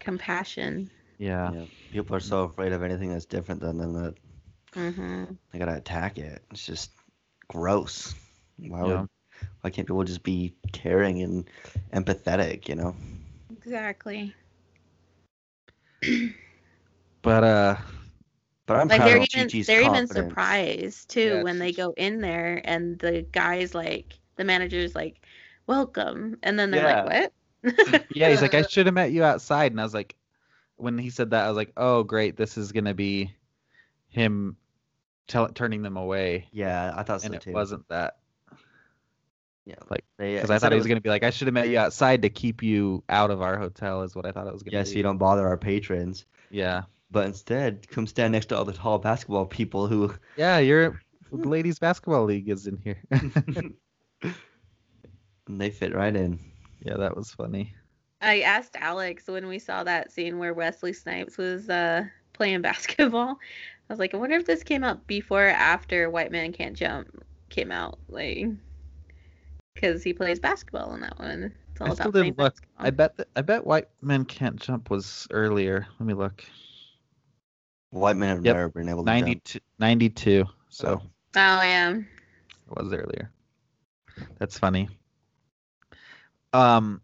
[0.00, 0.90] Compassion.
[1.18, 1.52] Yeah.
[1.52, 1.64] Yeah.
[1.92, 4.14] People are so afraid of anything that's different than them that
[4.72, 5.24] mm-hmm.
[5.52, 6.42] they gotta attack it.
[6.50, 6.90] It's just
[7.48, 8.14] gross.
[8.58, 9.00] Why Yeah.
[9.00, 9.08] would
[9.60, 11.48] why can't people just be caring and
[11.92, 12.94] empathetic, you know?
[13.64, 14.36] Exactly.
[17.22, 17.76] But uh,
[18.66, 21.72] But I'm like proud they're of even Chi-Chi's they're even surprised too Yeah, when they
[21.72, 25.26] go in there and the guys like the manager's like
[25.66, 26.38] welcome.
[26.42, 26.86] And then they're Yeah.
[26.86, 27.32] like what?
[28.08, 30.16] Yeah, he's like, I should have met you outside, and I was like,
[30.76, 33.34] when he said that, I was like, oh great, this is gonna be
[34.08, 34.56] him
[35.28, 37.66] tell, turning them away, Yeah, I thought so and it too.
[37.66, 38.16] wasn't that
[39.64, 41.54] Yeah, like, they, because I thought it he was gonna be like, I should have
[41.54, 44.52] met you outside to keep you out of our hotel, is what I thought it
[44.52, 44.90] was gonna Yeah, be.
[44.90, 46.26] so you don't bother our patrons.
[46.50, 51.00] Yeah, But instead, come stand next to all the tall basketball people who yeah, your
[51.30, 53.02] ladies basketball league is in here.
[55.48, 56.38] they fit right in.
[56.80, 57.74] yeah, that was funny.
[58.20, 63.38] i asked alex when we saw that scene where wesley snipes was uh playing basketball
[63.88, 66.76] i was like i wonder if this came out before or after white man can't
[66.76, 68.46] jump came out like
[69.74, 72.54] because he plays basketball in that one it's all I about still didn't look.
[72.54, 72.86] basketball.
[72.86, 75.86] I bet that, I bet White Men Can't Jump was earlier.
[75.98, 76.44] Let me look.
[77.90, 79.22] White men have Yep, never been able to jump.
[79.22, 81.02] 92, 92 so oh
[81.34, 82.04] yeah it
[82.68, 83.30] was earlier.
[84.38, 84.88] That's funny.
[86.52, 87.00] Um,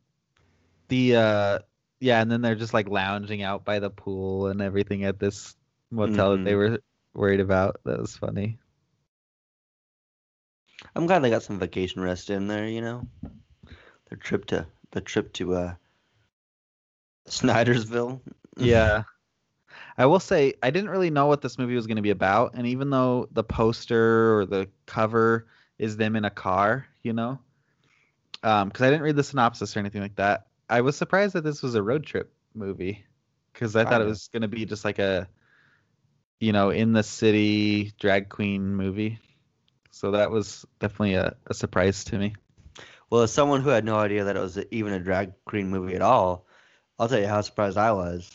[0.89, 1.59] the uh,
[2.01, 5.55] yeah, and then they're just like lounging out by the pool and everything at this
[5.91, 6.57] motel that they Mhm.
[6.57, 6.79] were
[7.15, 7.81] worried about.
[7.85, 8.59] That was funny.
[10.99, 13.07] I'm glad they got some vacation rest in there, you know.
[14.09, 15.75] Their trip to the trip to uh
[17.29, 18.21] Snydersville.
[18.57, 19.05] Yeah.
[19.97, 22.55] I will say I didn't really know what this movie was going to be about,
[22.55, 25.47] and even though the poster or the cover
[25.79, 27.39] is them in a car, you know,
[28.43, 31.45] um, because I didn't read the synopsis or anything like that, I was surprised that
[31.45, 33.05] this was a road trip movie,
[33.53, 35.29] because I thought it was going to be just like a,
[36.41, 39.21] you know, in the city drag queen movie.
[39.99, 42.33] So that was definitely a, a surprise to me.
[43.11, 45.97] Well, as someone who had no idea that it was even a drag queen movie
[45.97, 46.47] at all,
[47.01, 48.31] I'll tell you how surprised I was.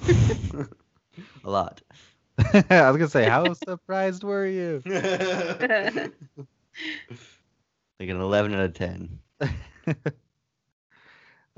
[0.08, 1.82] a lot.
[2.38, 4.80] I was gonna say, how surprised were you?
[4.86, 6.14] like
[7.98, 9.18] an 11 out of 10.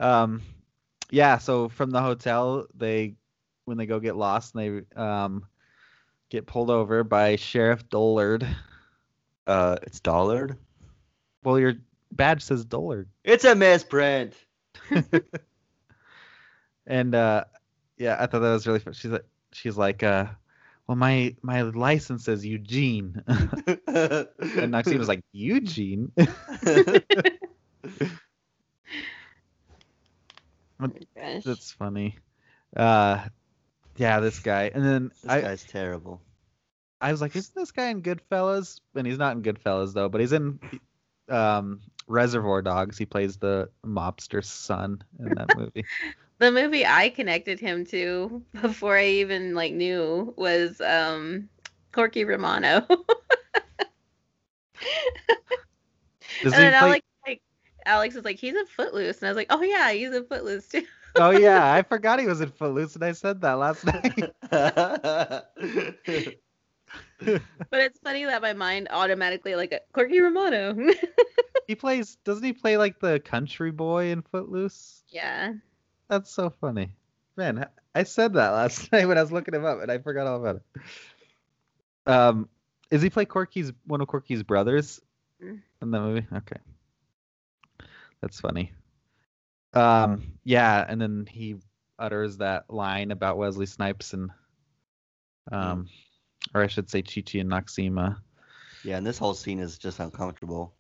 [0.01, 0.43] um,
[1.12, 1.39] yeah.
[1.39, 3.14] So from the hotel, they
[3.66, 5.47] when they go get lost, and they um
[6.29, 8.49] get pulled over by Sheriff Dollard.
[9.47, 10.57] Uh, it's Dollard.
[11.43, 11.74] Well, your
[12.12, 14.34] badge says Dollard, It's a misprint.
[16.86, 17.45] and uh,
[17.97, 18.78] yeah, I thought that was really.
[18.78, 18.93] Fun.
[18.93, 20.26] She's like, she's like, uh,
[20.86, 23.22] well, my my license says Eugene,
[23.86, 26.12] and Maxine was like, Eugene.
[31.16, 31.45] Gosh.
[31.45, 32.16] That's funny.
[32.76, 33.24] Uh,
[33.97, 35.40] yeah, this guy, and then this I.
[35.40, 36.20] guy's terrible.
[37.03, 38.80] I was like, isn't this guy in Goodfellas?
[38.94, 40.61] And he's not in Goodfellas though, but he's in
[41.28, 42.96] um, Reservoir Dogs.
[42.96, 45.84] He plays the mobster's son in that movie.
[46.38, 51.48] the movie I connected him to before I even like knew was um
[51.90, 52.86] Corky Romano.
[56.42, 56.88] Does and he then play?
[56.88, 57.42] Alex like
[57.84, 60.68] Alex was like, he's in Footloose, and I was like, oh yeah, he's in Footloose
[60.68, 60.86] too.
[61.16, 64.30] oh yeah, I forgot he was in Footloose, and I said that last night.
[67.24, 70.76] But it's funny that my mind automatically like Corky Romano.
[71.68, 72.16] he plays.
[72.24, 75.03] Doesn't he play like the country boy in Footloose?
[75.09, 75.53] yeah.
[76.09, 76.95] That's so funny,
[77.36, 77.66] man.
[77.95, 80.36] I said that last night when I was looking him up, and I forgot all
[80.36, 80.62] about it.
[82.11, 82.49] Um,
[82.90, 85.01] is he play Corky's one of Corky's brothers
[85.43, 85.61] Mm.
[85.80, 86.26] in the movie?
[86.34, 86.59] Okay,
[88.20, 88.72] that's funny.
[89.72, 91.57] Um, yeah, and then he
[91.99, 94.30] utters that line about Wesley Snipes and,
[95.51, 95.88] um,
[96.55, 98.16] or I should say Chichi and Noxeema.
[98.84, 100.74] yeah, and this whole scene is just uncomfortable.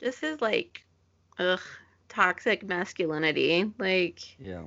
[0.00, 0.84] This is like
[1.38, 1.60] ugh
[2.08, 3.72] toxic masculinity.
[3.78, 4.64] Like Yeah.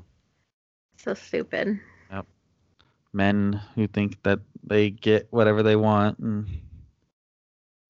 [0.97, 1.79] so stupid.
[2.11, 2.25] Yep.
[3.13, 6.47] Men who think that they get whatever they want and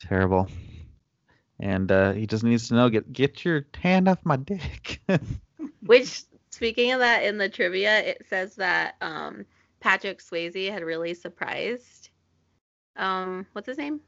[0.01, 0.47] terrible.
[1.59, 5.01] And uh, he just needs to know get get your hand off my dick.
[5.81, 9.43] Which, speaking of that, in the trivia, it says that um,
[9.79, 12.06] Patrick Swayze had really surprised.
[12.97, 14.01] Um, what's his name?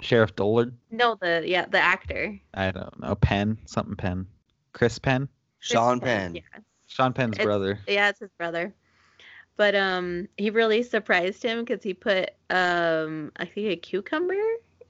[0.00, 0.74] Sheriff Dollard.
[0.90, 2.38] No, the yeah, the actor.
[2.54, 3.14] I don't know.
[3.16, 4.26] Penn, something Penn.
[4.72, 5.28] Chris Penn.
[5.58, 6.34] Sean Chris Penn.
[6.36, 6.42] Yeah,
[6.86, 7.80] Sean Penn's It's- brother.
[7.88, 8.72] yeah, it's his brother.
[9.56, 14.34] But um, he really surprised him because he put um, I think a cucumber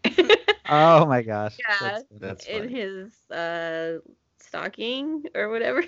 [0.68, 1.56] Oh my gosh.
[1.68, 1.76] Yeah.
[1.80, 2.04] That's.
[2.10, 3.98] That's in his uh
[4.38, 5.82] stocking or whatever.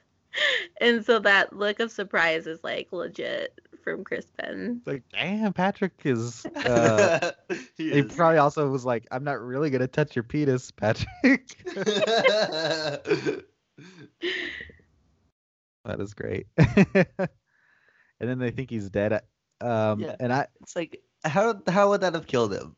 [0.80, 4.76] and so that look of surprise is like legit from Chris Penn.
[4.78, 6.44] It's like, damn, Patrick is.
[6.44, 7.30] Uh,
[7.76, 8.14] he he is.
[8.14, 11.56] probably also was like, I'm not really gonna touch your penis, Patrick.
[11.74, 13.44] that
[16.00, 16.46] is great.
[16.58, 17.06] and
[18.18, 19.22] then they think he's dead.
[19.60, 20.16] Um, Yeah.
[20.18, 22.74] and I, it's like how how would that have killed him?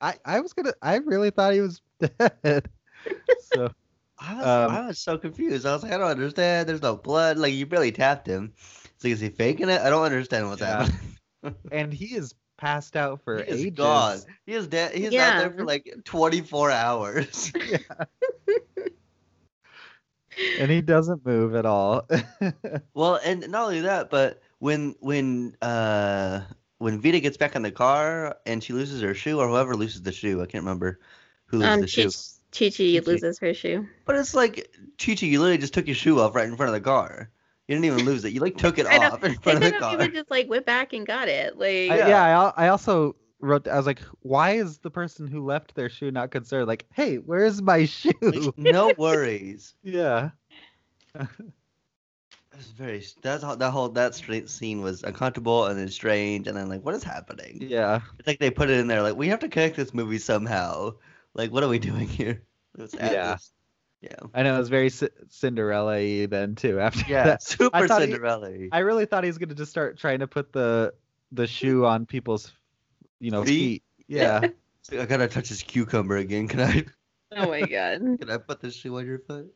[0.00, 2.68] I, I was gonna, I really thought he was dead.
[3.54, 3.70] so
[4.18, 5.66] I was Um, I was so confused.
[5.66, 6.68] I was like, I don't understand.
[6.68, 7.38] There's no blood.
[7.38, 8.54] Like you barely tapped him.
[9.02, 9.80] It's like, is he faking it?
[9.80, 10.78] I don't understand what's Yeah.
[10.78, 11.16] happening.
[11.72, 13.74] and he is passed out for He is ages.
[13.74, 14.20] gone.
[14.46, 14.94] He is dead.
[14.94, 15.38] He's out Yeah.
[15.38, 17.52] there for like 24 hours.
[20.56, 22.06] and he doesn't move at all.
[22.94, 26.42] well, and not only that, but when when uh
[26.78, 30.02] when Vida gets back in the car and she loses her shoe, or whoever loses
[30.02, 31.00] the shoe, I can't remember
[31.46, 32.10] who loses Um, the shoe.
[32.52, 33.10] Chi Chi Chi-Chi.
[33.10, 33.88] loses her shoe.
[34.04, 36.68] But it's like Chi Chi, you literally just took your shoe off right in front
[36.68, 37.30] of the car.
[37.68, 38.32] You didn't even lose it.
[38.32, 39.94] You like took it off in They front of the have car.
[39.94, 41.56] even just like went back and got it.
[41.58, 42.08] Like I- Yeah.
[42.08, 43.68] yeah, I, I also wrote.
[43.68, 46.66] I was like, why is the person who left their shoe not concerned?
[46.66, 48.12] Like, hey, where's my shoe?
[48.20, 49.74] Like, no worries.
[49.82, 50.30] yeah.
[52.54, 56.56] It's very that's how that whole that straight scene was uncomfortable and then strange and
[56.56, 57.58] then like what is happening?
[57.62, 58.00] Yeah.
[58.18, 60.92] It's like they put it in there like we have to connect this movie somehow.
[61.34, 62.42] Like what are we doing here?
[62.76, 63.32] Let's Yeah.
[63.34, 63.51] this.
[64.02, 64.16] Yeah.
[64.34, 66.80] I know it was very C- Cinderella y then too.
[66.80, 67.24] After Yeah.
[67.24, 68.50] that, Super thought he- Cinderella.
[68.72, 70.92] I really thought he was gonna just start trying to put the
[71.30, 72.52] the shoe on people's,
[73.20, 73.58] you know, Feet?
[73.58, 73.82] feet.
[74.08, 74.50] Yeah.
[74.92, 76.48] I gotta touch this cucumber again.
[76.48, 76.84] Can I
[77.36, 78.00] oh my god.
[78.20, 79.54] can I put this shoe on your foot?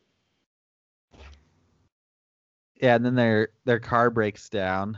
[2.81, 4.97] yeah, and then their their car breaks down.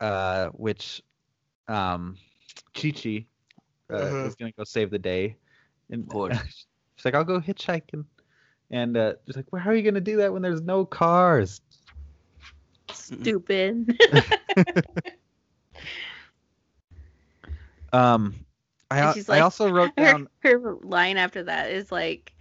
[0.00, 1.02] Uh, which,
[1.68, 2.16] um,
[2.74, 3.26] Chi Chi
[3.90, 4.26] uh, Uh-huh.
[4.26, 5.36] is gonna go save the day,
[5.90, 6.66] and Of course.
[7.06, 8.04] She's like, "I'll go hitchhiking,"
[8.70, 11.60] and uh, she's like, "Well, how are you gonna do that when there's no cars?"
[12.92, 13.98] Stupid.
[17.92, 18.34] Um,
[18.90, 20.28] I And al- she's I also wrote her, down.
[20.40, 22.32] her line after that is like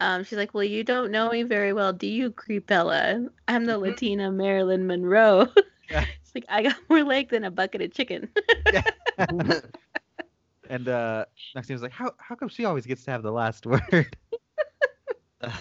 [0.00, 3.28] um, she's like, Well, you don't know me very well, do you, Creepella?
[3.48, 3.82] I'm the Mm-hmm.
[3.82, 5.48] Latina Marilyn Monroe.
[5.90, 6.04] Yeah.
[6.22, 8.28] It's like I got more leg than a bucket of chicken.
[10.68, 13.66] and uh Maxine was like, How how come she always gets to have the last
[13.72, 14.16] word?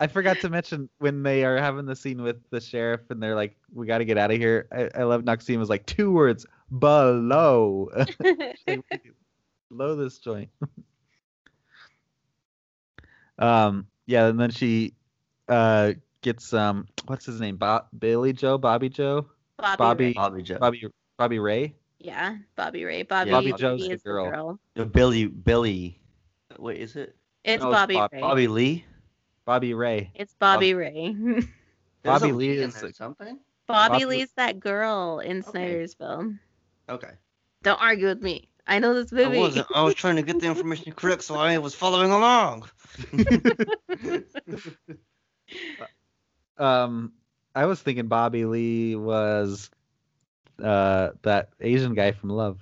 [0.00, 3.36] I forgot to mention when they are having the scene with the sheriff and they're
[3.36, 4.66] like, We gotta get out of here.
[4.72, 6.44] I, I love Maxine was like two words
[6.76, 7.88] below.
[9.70, 10.50] below this joint.
[13.38, 14.94] um yeah, and then she
[15.48, 17.56] uh gets um what's his name?
[17.56, 19.26] Bob Billy Joe, Bobby Joe?
[19.56, 19.76] Bobby.
[19.78, 20.12] Bobby- Ray.
[20.14, 20.58] Bobby Joe.
[20.58, 20.86] Bobby
[21.18, 21.74] Bobby Ray?
[22.02, 23.02] Yeah, Bobby Ray.
[23.02, 23.30] Bobby.
[23.30, 24.58] Bobby Joe's Ray the girl.
[24.76, 25.26] Uh, Billy.
[25.26, 26.00] Billy.
[26.58, 28.20] Wait, is it It's No, it's Bobby Bob- Ray.
[28.20, 28.84] Bobby Lee?
[29.44, 30.10] Bobby Ray.
[30.14, 31.14] It's Bobby Ray.
[32.02, 33.38] Bobby a Lee is there something.
[33.68, 35.86] Bobby Bobby- Lee's that girl in Okay.
[35.96, 36.38] Snydersville.
[36.88, 37.10] Okay.
[37.62, 38.48] Don't argue with me.
[38.66, 39.36] I know this movie.
[39.38, 39.66] I wasn't.
[39.74, 42.68] I was trying to get the information correct, so I was following along.
[46.58, 47.12] Um,
[47.54, 49.70] I was thinking Bobby Lee was
[50.62, 52.58] uh that Asian guy from Love.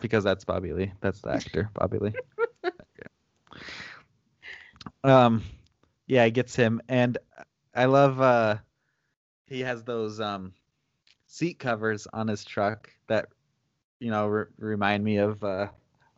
[0.00, 0.92] Because that's Bobby Lee.
[1.00, 2.14] That's the actor, Bobby Lee.
[2.64, 3.08] Okay.
[5.02, 5.42] Um,
[6.06, 7.18] yeah, it gets him, and
[7.74, 8.58] I love uh
[9.46, 10.52] he has those um
[11.26, 13.28] seat covers on his truck that
[14.00, 15.68] you know re- remind me of uh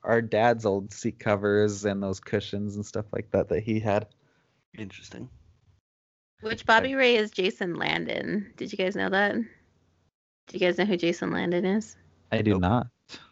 [0.03, 4.07] our dad's old seat covers and those cushions and stuff like that that he had.
[4.79, 5.29] Interesting.
[6.41, 8.53] Which Bobby Ray is Jason London.
[8.57, 9.35] Did you guys know that?
[9.35, 9.47] Do
[10.53, 11.97] you guys know who Jason London is?
[12.31, 12.89] I do not.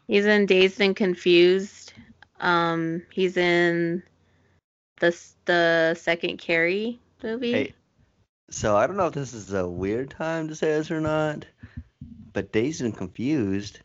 [0.06, 1.92] He's in Dazed and Confused.
[2.40, 4.02] Um, he's in
[5.00, 7.52] the the second Carrie movie.
[7.52, 7.74] Hey,
[8.50, 11.44] so I don't know if this is a weird time to say this or not,
[12.32, 13.80] but Dazed and Confused,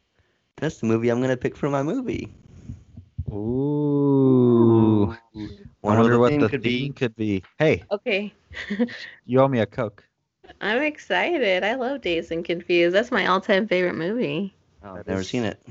[0.57, 2.33] that's the movie I'm gonna pick for my movie.
[3.31, 5.15] Ooh.
[5.81, 6.93] One I wonder the what theme the could theme be.
[6.93, 7.43] could be.
[7.57, 8.33] Hey, Okay.
[9.25, 10.03] you owe me a Coke.
[10.61, 11.63] I'm excited.
[11.63, 12.95] I love Dazed and Confused.
[12.95, 14.53] That's my all-time favorite movie.
[14.83, 15.61] Oh, I've never seen it.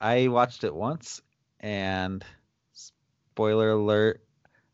[0.00, 1.22] I watched it once,
[1.60, 2.24] and
[2.72, 4.20] spoiler alert,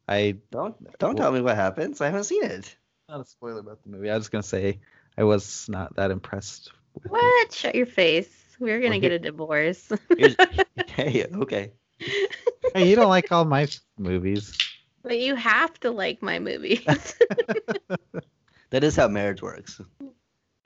[0.08, 2.00] I Don't don't tell me what happens.
[2.00, 2.74] I haven't seen it.
[3.08, 4.10] not a spoiler about the movie.
[4.10, 4.80] I was just gonna say
[5.16, 6.72] I was not that impressed.
[6.94, 7.10] With it.
[7.12, 7.52] What?
[7.52, 8.30] Shut your face.
[8.58, 9.92] We're gonna Well, get a divorce.
[10.88, 11.72] Hey, okay.
[12.74, 13.66] Hey, you don't like all my
[13.98, 14.56] movies.
[15.02, 16.82] but you have to like my movies.
[18.70, 19.80] That is how marriage works.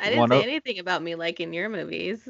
[0.00, 2.20] I didn't One say of- anything about me liking your movies.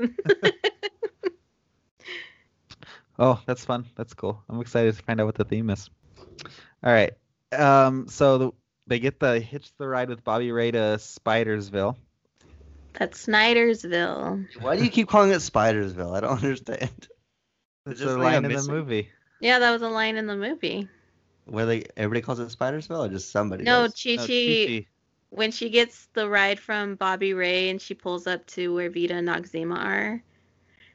[3.19, 3.87] Oh, that's fun.
[3.97, 4.43] That's cool.
[4.49, 5.89] I'm excited to find out what the theme is.
[6.85, 7.13] All right.
[7.53, 8.09] Um.
[8.09, 8.51] So the,
[8.87, 11.97] they get the hitch the ride with Bobby Ray to Spidersville.
[12.95, 14.47] That's Snydersville.
[14.61, 16.15] Why do you keep calling it Spidersville?
[16.15, 17.09] I don't understand.
[17.87, 19.11] It's just a line in the movie.
[19.41, 20.89] Yeah, that was a line in the movie.
[21.47, 23.65] Where they everybody calls it Spidersville or just somebody?
[23.65, 23.95] No, does?
[23.95, 24.87] Chi No, Chi,
[25.31, 29.15] when she gets the ride from Bobby Ray and she pulls up to where Vida
[29.15, 30.23] and Noxeema are,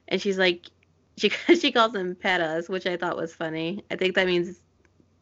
[0.08, 0.66] and she's like,
[1.18, 3.84] she she calls them petas, which I thought was funny.
[3.92, 4.62] I think that means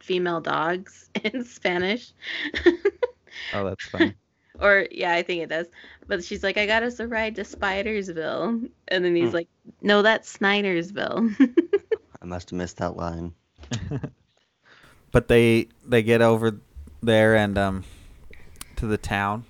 [0.01, 2.11] female dogs in Spanish.
[3.53, 4.15] Oh, that's funny.
[4.59, 5.67] Or yeah, I think it does.
[6.07, 9.35] But she's like, I got us a ride to Spidersville, and then he's Hmm.
[9.35, 9.47] like,
[9.81, 11.33] No, that's Snydersville.
[12.21, 13.33] I must have missed that line.
[15.11, 16.59] but they they get over
[17.01, 17.83] there and um
[18.75, 19.45] to the town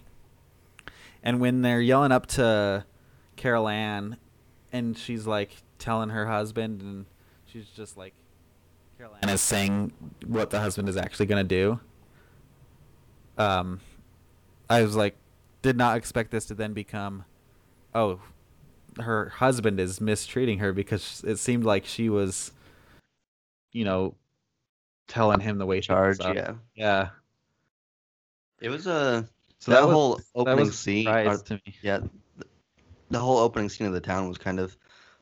[1.23, 2.85] and when they're yelling up to
[3.35, 4.17] carol ann
[4.71, 7.05] and she's like telling her husband and
[7.45, 8.13] she's just like
[8.97, 9.91] carol ann is saying
[10.25, 11.79] what the husband is actually going to
[13.37, 13.79] do um
[14.70, 15.16] i was like
[15.61, 17.26] did not expect this to then become
[17.93, 18.20] oh
[18.99, 22.51] her husband is mistreating her because it seemed like she was
[23.74, 24.16] you know
[25.07, 26.53] telling him the way she Charge, yeah.
[26.76, 27.09] Yeah.
[28.61, 29.28] It was a
[29.59, 31.07] So that, that was- whole that opening was scene.
[31.07, 31.76] or- to me.
[31.84, 31.99] yeah,
[32.38, 32.45] the,
[33.11, 34.76] the whole opening scene of the town was kind of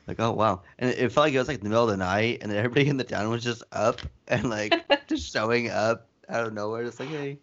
[0.08, 1.98] like, oh wow, and it, it felt like it was like the middle of the
[1.98, 4.74] night, and then everybody in the town was just up and like
[5.08, 7.38] just showing up out of nowhere, just like, hey,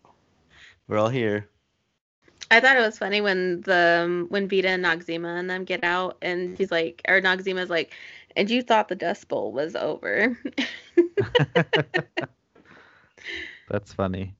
[0.88, 1.48] we're all here.
[2.50, 5.84] I thought it was funny when the um, when Vida and Noxeema and them get
[5.84, 7.94] out, and he's like, or Noxeema's like,
[8.36, 10.38] and you thought the Dust Bowl was over.
[13.68, 14.34] That's funny.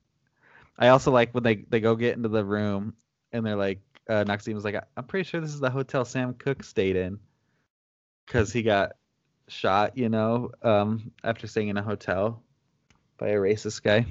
[0.78, 2.94] I also like when they, they go get into the room
[3.32, 6.64] and they're like, uh, Noxeema's like, I'm pretty sure this is the hotel Sam Cooke
[6.64, 7.20] stayed in.
[8.26, 8.92] Because he got
[9.48, 12.42] shot, you know, um, after staying in a hotel
[13.18, 14.06] by a racist guy.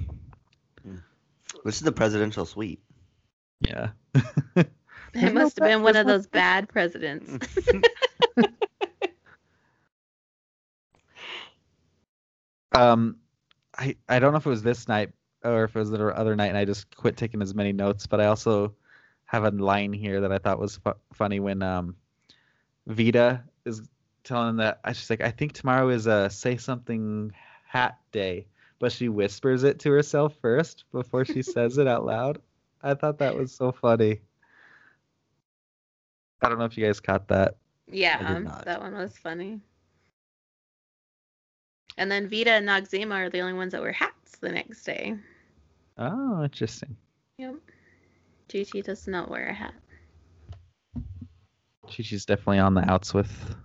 [1.66, 2.82] This is the presidential suite.
[3.62, 3.90] Yeah.
[4.56, 4.70] it
[5.14, 7.46] There's no must have been one of those bad presidents.
[12.74, 13.18] um,
[13.78, 15.12] I I don't know if it was this night
[15.44, 18.08] or if it was the other night, and I just quit taking as many notes.
[18.08, 18.74] But I also
[19.26, 21.96] have a line here that I thought was fu- funny when um,
[22.88, 23.82] Vida is
[24.24, 27.32] telling that I she's like, I think tomorrow is a say something
[27.66, 28.48] hat day,
[28.80, 32.42] but she whispers it to herself first before she says it out loud.
[32.82, 34.22] I thought that was so funny.
[36.42, 37.58] I don't know if you guys caught that.
[37.92, 39.60] Yeah, um, that one was funny.
[41.98, 45.18] And then Vida and Noxeema are the only ones that wear hats the next day.
[45.98, 46.96] Oh, interesting.
[47.38, 47.56] Yep.
[48.52, 49.74] Chi Chi does not wear a hat.
[51.90, 53.56] She's definitely on the outs with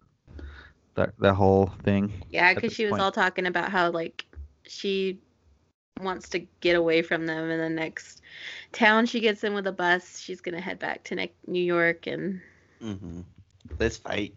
[0.94, 2.12] that the whole thing.
[2.30, 3.02] Yeah, because she was point.
[3.02, 4.24] all talking about how like
[4.66, 5.20] she
[6.00, 8.20] wants to get away from them in the next
[8.72, 10.18] town she gets in with a bus.
[10.18, 12.40] She's gonna head back to ne- New York and
[12.82, 13.20] Mm-hmm.
[13.78, 14.34] Let's fight.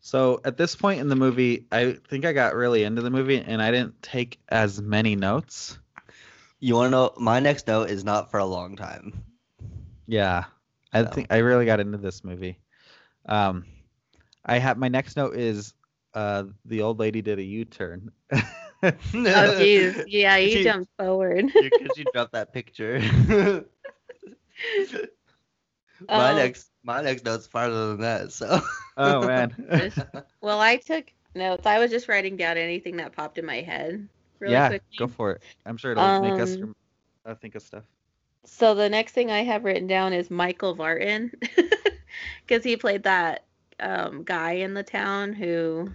[0.00, 3.38] So at this point in the movie, I think I got really into the movie
[3.40, 5.78] and I didn't take as many notes.
[6.60, 7.12] You want to know?
[7.18, 9.24] My next note is not for a long time.
[10.06, 10.44] Yeah,
[10.92, 11.04] I So.
[11.04, 12.58] think I really got into this movie.
[13.26, 13.64] Um,
[14.44, 15.74] I have my next note is
[16.14, 18.10] uh, the old lady did a U-turn.
[18.84, 18.92] oh
[19.60, 21.46] jeez, yeah, you She- jumped forward.
[21.52, 23.00] Because you dropped that picture.
[26.08, 26.36] my Oh.
[26.36, 28.32] next, my next note's farther than that.
[28.32, 28.60] So.
[28.96, 29.54] oh man.
[30.40, 31.66] Well, I took notes.
[31.66, 34.08] I was just writing down anything that popped in my head.
[34.40, 34.96] Really yeah, quickly.
[34.98, 35.42] go for it.
[35.64, 36.74] I'm sure it'll make us Um,
[37.24, 37.84] uh, think of stuff.
[38.44, 41.32] So the next thing I have written down is Michael Vartan,
[42.46, 43.44] because he played that
[43.80, 45.90] um, guy in the town who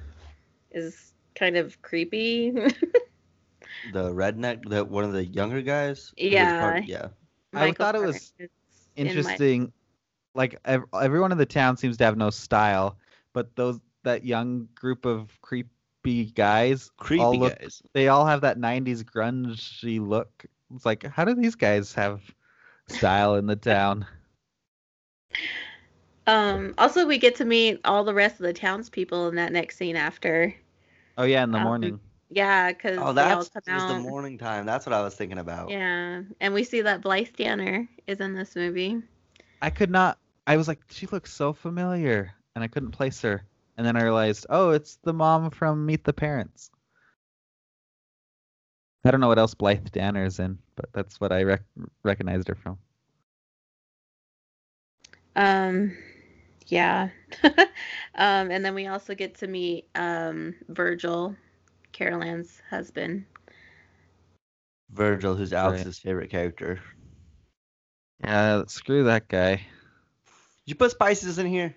[0.72, 2.52] is kind of creepy.
[3.94, 6.14] the redneck, the one of the younger guys.
[6.18, 6.60] Yeah.
[6.60, 7.08] part- yeah.
[7.54, 8.50] I Michael thought it was Vartan is
[8.96, 9.74] in my- Interesting.
[10.36, 12.98] Like ev- everyone in the town seems to have no style,
[13.34, 17.82] but those that young group of creepy guys Creepy all look guys.
[17.94, 20.46] they all have that 90s grungy look.
[20.74, 22.22] It's like, how do these guys have
[22.88, 24.06] style in the town?
[26.28, 29.78] Um, also, we get to meet all the rest of the townspeople in that next
[29.78, 30.54] scene after.
[31.20, 32.02] Oh yeah, in the Um, morning.
[32.30, 34.66] Yeah, because Oh, they all that's come just the morning time.
[34.66, 35.70] That's what I was thinking about.
[35.70, 39.04] Yeah, and we see that Blythe Danner is in this movie.
[39.62, 40.20] I could not.
[40.48, 43.46] I was like, she looks so familiar, and I couldn't place her.
[43.78, 46.72] And then I realized, oh, it's the mom from Meet the Parents.
[49.06, 51.64] I don't know what else Blythe Danner's in, but that's what I rec-
[52.04, 52.80] recognized her from.
[55.36, 55.96] Um,
[56.72, 57.10] yeah.
[57.44, 61.36] um, and then we also get to meet um Virgil,
[61.92, 63.26] Carol Ann's husband.
[64.92, 65.60] Virgil, who's Right.
[65.60, 66.80] Alex's favorite character.
[68.24, 69.56] Yeah, screw that guy.
[69.56, 69.64] Did
[70.66, 71.76] you put spices in here?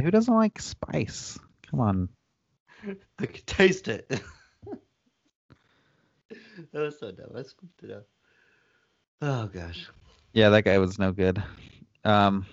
[0.00, 1.38] Who doesn't like spice?
[1.70, 2.08] Come on.
[3.18, 4.08] I could taste it.
[6.72, 7.32] that was so dumb.
[7.34, 8.06] I scooped it up.
[9.20, 9.88] Oh gosh.
[10.32, 11.42] Yeah, that guy was no good.
[12.04, 12.46] Um,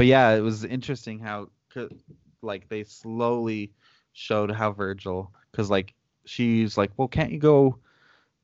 [0.00, 1.50] but yeah, it was interesting how,
[2.40, 3.70] like, they slowly
[4.14, 5.94] showed how Virgil, because like
[6.24, 7.78] she's like, well, can't you go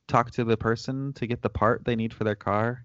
[0.06, 2.84] talk to the person to get the part they need for their car?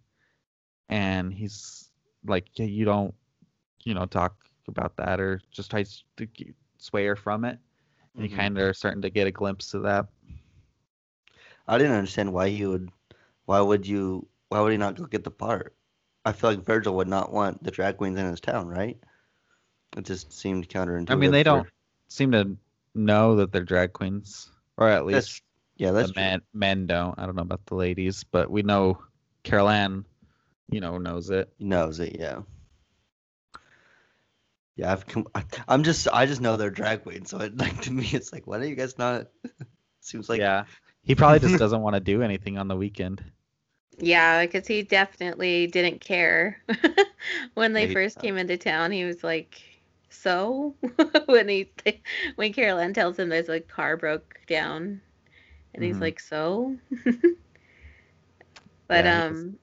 [0.88, 1.92] And he's
[2.26, 3.14] like, yeah, you don't,
[3.84, 4.36] you know, talk
[4.70, 6.28] about that or just tries to
[6.78, 7.60] sway her from it.
[8.16, 8.30] And Mhm.
[8.30, 10.08] you kind of are starting to get a glimpse of that.
[11.68, 12.90] I didn't understand why you would.
[13.46, 14.30] Why would you?
[14.50, 15.76] Why would he not go get the part?
[16.24, 18.98] I feel like Virgil would not want the drag queens in his town, right?
[19.98, 21.12] It just seemed counterintuitive.
[21.12, 21.68] I mean, they for- don't
[22.08, 22.58] seem to
[22.94, 25.42] know that they're drag queens, or at least That's,
[25.78, 27.18] yeah, that's the men men don't.
[27.18, 29.02] I don't know about the ladies, but we know
[29.44, 30.06] Carol Ann,
[30.70, 31.52] you know, knows it.
[31.60, 32.42] Knows it, yeah.
[34.76, 37.82] Yeah, I've come, I, I'm just I just know they're drag queens, so it like
[37.82, 39.28] to me it's like why are you guys not?
[40.02, 40.66] Seems like yeah.
[41.04, 43.24] He probably just doesn't want to do anything on the weekend.
[44.02, 46.64] Yeah, because he definitely didn't care
[47.56, 48.92] when they he- first came into town.
[48.92, 49.62] He was like,
[50.10, 50.76] "So,"
[51.28, 51.72] when he
[52.36, 55.02] when Carol Ann tells him there's a car broke down,
[55.74, 56.02] and he's Mhm.
[56.02, 56.78] like, "So."
[58.88, 59.58] but Yeah, um,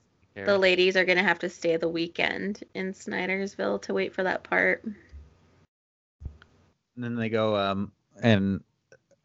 [0.45, 4.45] the ladies are gonna have to stay the weekend in Snydersville to wait for that
[4.45, 4.85] part.
[6.95, 8.63] And then they go um and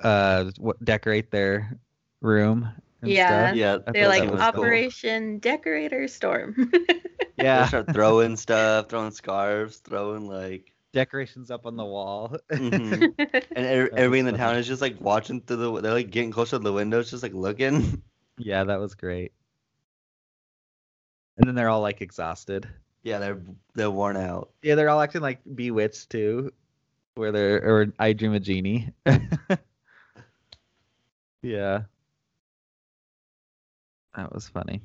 [0.01, 0.49] uh
[0.83, 1.79] decorate their
[2.21, 2.69] room.
[3.03, 3.47] And Yeah.
[3.47, 3.55] Stuff.
[3.57, 4.47] yeah, I They're like that was cool.
[4.63, 6.55] Operation Decorator Storm.
[7.37, 7.67] they Yeah.
[7.67, 12.37] start throwing stuff, throwing scarves, throwing like, Decorations up on the wall.
[12.51, 13.13] mhm.
[13.55, 15.81] and er- everybody in the town is just like watching through the.
[15.81, 18.01] They're like getting closer to the windows, just like looking.
[18.37, 19.31] yeah, that was great.
[21.37, 22.69] And then they're all like exhausted.
[23.01, 23.41] yeah, they're
[23.73, 24.51] they're worn out.
[24.61, 26.53] Yeah, they're all acting like bewitched too,
[27.15, 28.93] where they're or I Dream a Jeannie.
[31.41, 31.81] yeah,
[34.15, 34.81] that was funny.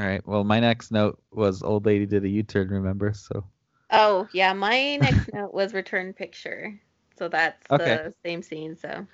[0.00, 0.26] All right.
[0.26, 3.12] Well, my next note was old lady did a U turn, remember?
[3.12, 3.44] So.
[3.90, 6.80] Oh yeah, my next note was return picture.
[7.18, 7.96] So that's okay.
[7.96, 8.76] the same scene.
[8.76, 9.06] So.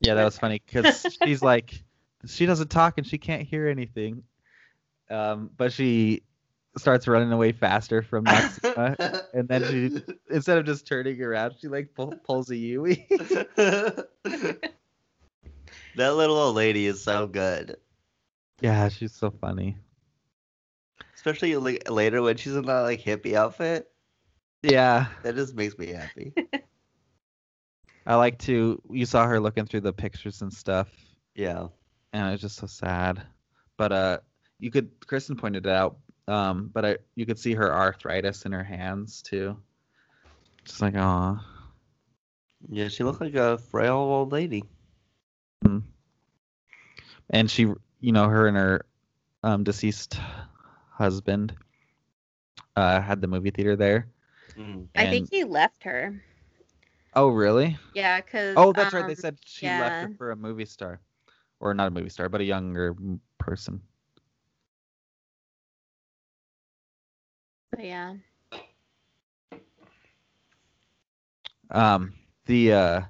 [0.00, 1.84] Yeah, that was funny because she's like,
[2.26, 4.22] she doesn't talk and she can't hear anything,
[5.10, 6.22] um, but she
[6.76, 11.68] starts running away faster from Noxeema, and then she instead of just turning around, she
[11.68, 13.06] like pull, pulls a Yui.
[13.56, 14.06] that
[15.96, 17.76] little old lady is so good.
[18.60, 19.76] yeah, she's so funny.
[21.14, 23.88] Especially like later when she's in that like hippie outfit.
[24.62, 26.34] Yeah, That just makes me happy.
[28.06, 28.80] I like to.
[28.90, 30.88] You saw her looking through the pictures and stuff,
[31.34, 31.68] Yeah.
[32.12, 33.22] and it was just so sad.
[33.76, 34.18] But uh,
[34.58, 34.90] you could.
[35.06, 35.98] Kristen pointed it out.
[36.30, 39.56] Um, but I, you could see her arthritis in her hands too.
[40.64, 41.44] Just like, aw.
[42.68, 44.64] Yeah, she looked like a frail old lady.
[47.30, 47.62] and she
[48.00, 48.86] you know her and her
[49.42, 50.18] um deceased
[50.90, 51.54] husband
[52.76, 54.08] uh had the movie theater there
[54.58, 54.88] Mm.
[54.96, 56.20] I and- think he left her.
[57.14, 60.36] oh really Yeah, cause oh that's right they um, said she left her for a
[60.36, 61.00] movie star
[61.60, 62.94] or not a movie star but a younger
[63.38, 63.80] person
[67.80, 68.14] but yeah.
[71.70, 72.12] um
[72.46, 73.00] the uh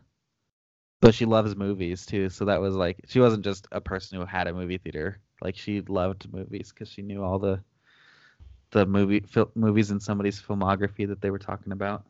[1.00, 4.24] but she loves movies too so that was like she wasn't just a person who
[4.24, 7.62] had a movie theater like she loved movies because she knew all the
[8.70, 12.04] the movie fil- movies in somebody's filmography that they were talking about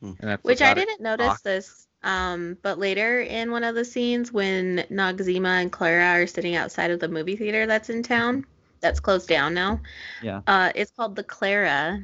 [0.00, 0.12] Hmm.
[0.20, 1.42] and that's Which I didn't notice talk.
[1.42, 1.86] this.
[2.02, 6.90] Um, but later in one of the scenes when Noxeema and Clara are sitting outside
[6.90, 8.46] of the movie theater that's in town,
[8.80, 9.80] that's closed down now.
[10.20, 10.42] Yeah.
[10.46, 12.00] Uh, it's called the Clara,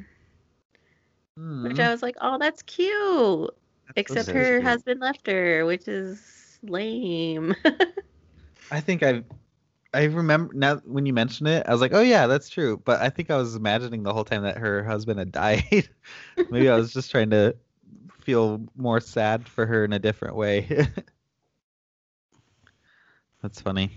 [1.61, 1.79] which Hmm.
[1.79, 3.49] I was like, oh, that's cute.
[3.95, 4.61] Except her cute.
[4.61, 7.55] husband left her, which is lame.
[8.71, 9.23] I think I
[9.93, 12.77] I remember now when you mentioned it, I was like, oh yeah, that's true.
[12.83, 15.89] But I think I was imagining the whole time that her husband had died.
[16.49, 17.55] Maybe I was just trying to
[18.21, 20.87] feel more sad for her in a different way.
[23.41, 23.91] that's funny.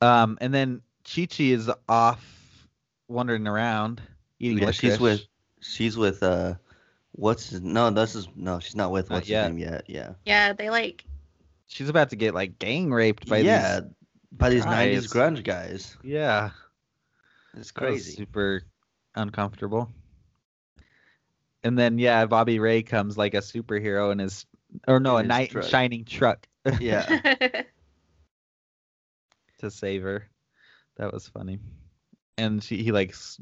[0.00, 0.82] Um, and then
[1.12, 2.68] Chi Chi is off
[3.08, 4.00] wandering around
[4.38, 5.22] eating Yeah, she's with
[5.60, 6.54] she's with uh
[7.12, 9.42] what's his no this is no she's not with Not what's yet.
[9.44, 11.04] his name yet yeah yeah, they like
[11.66, 13.90] She's about to get like gang raped by yeah these.
[14.32, 16.50] by these 90s grunge guys Yeah.
[17.56, 18.62] it's crazy super
[19.14, 19.88] uncomfortable.
[21.62, 24.46] And then yeah, Bobby Ray comes like a superhero in his
[24.88, 25.64] or no, In a his knight truck.
[25.66, 26.46] shining truck
[26.80, 27.20] yeah
[29.58, 30.28] to save her.
[30.96, 31.58] That was funny.
[32.36, 33.38] And she he like s-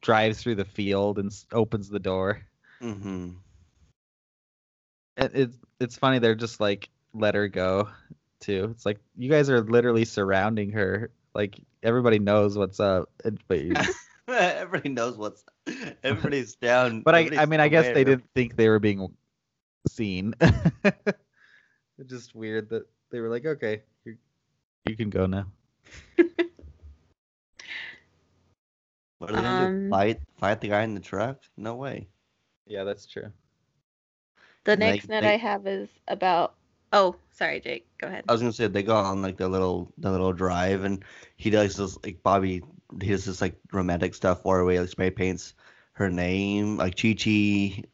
[0.00, 2.42] drives through the field and s- opens the door.
[2.80, 3.30] mm-hmm
[5.16, 7.88] It, it's it's funny they're just like let her go
[8.40, 8.68] too.
[8.72, 11.10] It's like you guys are literally surrounding her.
[11.34, 13.74] Like everybody knows what's up, and- but you,
[14.28, 15.44] everybody knows what's
[16.02, 19.14] everybody's down But I, I mean, I guess they didn't think they were being
[19.88, 20.34] seen.
[20.40, 24.16] it's just weird that they were like, okay, you
[24.86, 25.46] you can go now.
[29.20, 32.08] What are they gonna do Um, fight fight the guy in the truck no way
[32.66, 33.30] Yeah, that's true.
[34.64, 36.54] the And they- next note they- I have is about.
[36.92, 37.86] Oh, sorry, Jake.
[37.98, 38.24] Go ahead.
[38.28, 41.04] I was gonna say they go on like the little the little drive and
[41.36, 42.62] he does this like Bobby
[43.00, 45.54] he does this like romantic stuff where he like spray paints
[45.92, 47.84] her name like Chi Chi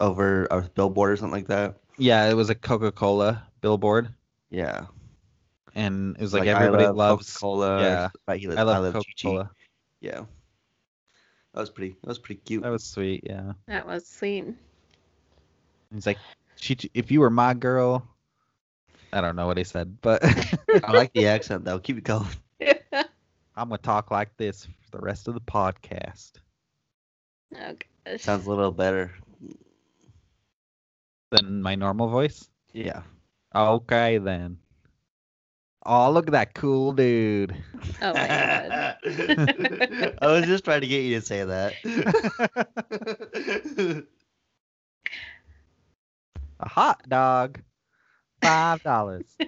[0.00, 1.76] over a billboard or something like that.
[1.98, 4.08] Yeah, it was a Coca Cola billboard,
[4.50, 4.86] Yeah,
[5.74, 7.32] and it was like, I everybody love loves.
[7.36, 7.80] Coca-Cola.
[7.80, 8.08] yeah.
[8.26, 8.40] right.
[8.40, 9.28] He, I love Coca Chi-Chi.
[9.28, 9.50] Cola.
[10.04, 10.26] Yeah,
[11.54, 11.96] that was pretty.
[12.02, 12.62] That was pretty cute.
[12.62, 13.22] That was sweet.
[13.24, 13.54] Yeah.
[13.68, 14.44] That was sweet.
[15.94, 16.18] He's like,
[16.56, 18.06] she, if you were my girl,
[19.14, 20.22] I don't know what he said, but
[20.84, 21.78] I like the accent though.
[21.78, 22.28] Keep it going.
[22.92, 26.32] I'm gonna talk like this for the rest of the podcast.
[27.56, 27.74] Oh
[28.04, 28.20] gosh.
[28.20, 29.14] Sounds a little better.
[31.30, 32.46] Than my normal voice.
[32.74, 33.04] Yeah.
[33.54, 34.58] Okay then.
[35.86, 37.54] Oh, look at that cool dude.
[38.00, 38.96] Oh my god.
[40.22, 41.74] I was just trying to get you to say that.
[46.60, 47.60] A hot dog.
[48.42, 49.24] Five dollars.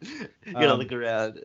[0.00, 1.44] you gotta Um, look around.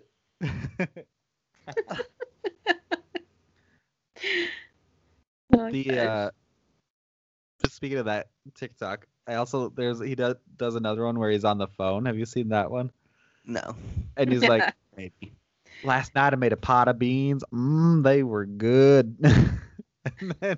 [5.52, 5.98] Oh, the gosh.
[5.98, 6.32] uh
[7.64, 11.46] just speaking of that TikTok, I also there's he does does another one where he's
[11.46, 12.06] on the phone.
[12.06, 12.92] Have you seen that one?
[13.46, 13.76] No.
[14.18, 14.64] And he's like,
[14.98, 15.34] Maybe.
[15.82, 17.44] last night I made a pot of beans.
[17.54, 19.18] Mmm, they were good.
[20.20, 20.58] and then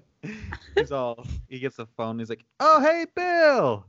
[0.75, 2.19] he's all he gets the phone.
[2.19, 3.85] He's like, oh hey Bill,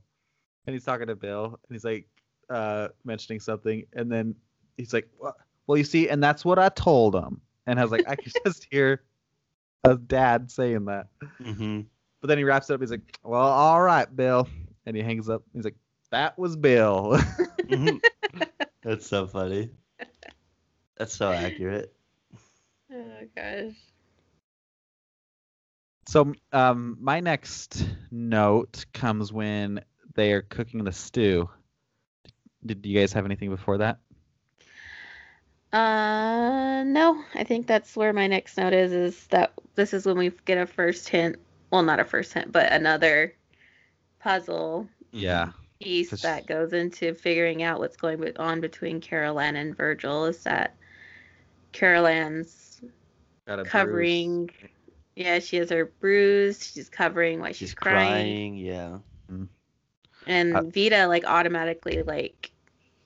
[0.66, 2.06] and he's talking to Bill, and he's like
[2.50, 4.34] uh mentioning something, and then
[4.76, 5.34] he's like, what
[5.66, 7.40] well, you see, and that's what I told him.
[7.66, 9.02] And I was like, I could just hear
[9.84, 11.08] a dad saying that.
[11.42, 11.80] hmm
[12.20, 12.80] But then he wraps it up.
[12.80, 14.48] He's like, well, all right, Bill.
[14.86, 15.42] And he hangs up.
[15.52, 15.76] He's like,
[16.10, 17.18] that was Bill.
[17.68, 17.96] hmm
[18.82, 19.70] That's so funny.
[20.96, 21.92] That's so accurate.
[22.92, 23.74] Oh gosh.
[26.08, 29.80] so, um, my next note comes when
[30.14, 31.48] they are cooking the stew.
[32.64, 33.98] Did you guys have anything before that?
[35.72, 38.92] Uh, no, I think that's where my next note is.
[38.92, 41.36] Is that this is when we get a first hint.
[41.70, 43.34] Well, not a first hint, but another
[44.18, 45.52] puzzle Yeah.
[45.80, 50.26] piece Cause- that goes into figuring out what's going on between Carol Ann and Virgil.
[50.26, 50.74] Is that
[51.72, 52.80] Carol Ann's
[53.46, 53.70] Got a bruise.
[53.72, 54.50] covering?
[55.14, 56.72] Yeah, she has her bruise.
[56.72, 58.08] She's covering why she's, She's crying.
[58.10, 58.56] crying.
[58.56, 58.98] Yeah.
[60.28, 62.50] and Uh, Vida like automatically like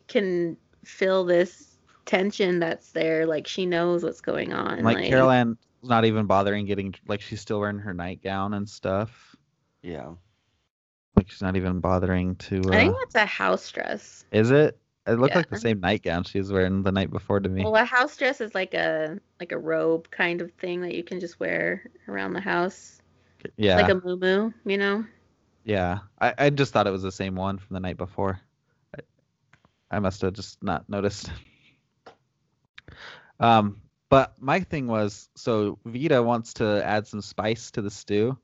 [0.09, 1.77] can feel this
[2.07, 3.27] tension that's there.
[3.27, 4.82] Like she knows what's going on.
[4.82, 9.37] Like, Carol Ann's not even bothering getting, like, she's still wearing her nightgown and stuff.
[9.82, 10.12] Yeah.
[11.16, 12.61] Like, she's not even bothering to.
[12.66, 14.24] Uh, I think that's a house dress.
[14.32, 14.78] Is it?
[15.07, 17.65] It looked like the same nightgown she was wearing the night before to me.
[17.65, 21.03] Well, a house dress is like a like a robe kind of thing that you
[21.03, 23.01] can just wear around the house,
[23.57, 25.05] yeah, like a muumuu, you know.
[25.65, 25.99] yeah.
[26.20, 28.41] I, I just thought it was the same one from the night before.
[28.95, 29.01] I,
[29.91, 31.31] I must have just not noticed.
[33.41, 33.81] Um,
[34.11, 38.37] but my thing was, so Vida wants to add some spice to the stew,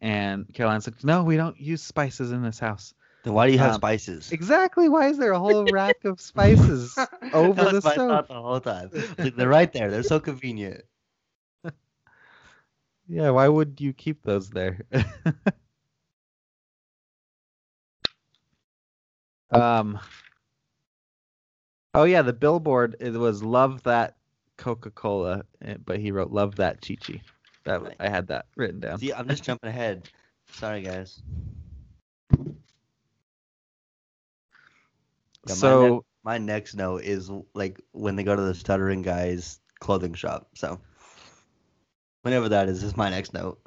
[0.00, 3.52] and Carol Ann's like, "No, we don't use spices in this house." Then why do
[3.52, 4.32] you have Um, spices?
[4.32, 4.88] Exactly.
[4.88, 6.96] Why is there a whole rack of spices
[7.32, 8.08] over that the my stove?
[8.08, 8.90] thought the whole time.
[8.94, 9.90] Like, they're right there.
[9.90, 10.84] They're so convenient.
[13.08, 14.80] Yeah, why would you keep those there?
[19.50, 19.98] um
[21.94, 24.16] Oh yeah, the billboard it was love that
[24.56, 27.22] Coca-Cola, eh, but he wrote love that Chi-Chi.
[27.66, 27.96] That Right.
[27.98, 28.98] I had that written down.
[28.98, 30.08] See, I'm just jumping ahead.
[30.52, 31.20] Sorry, guys.
[35.48, 39.60] Yeah, my so My next note is like when they go to the stuttering guy's
[39.80, 40.48] clothing shop.
[40.54, 40.80] So
[42.22, 43.60] whenever that is, is my next note.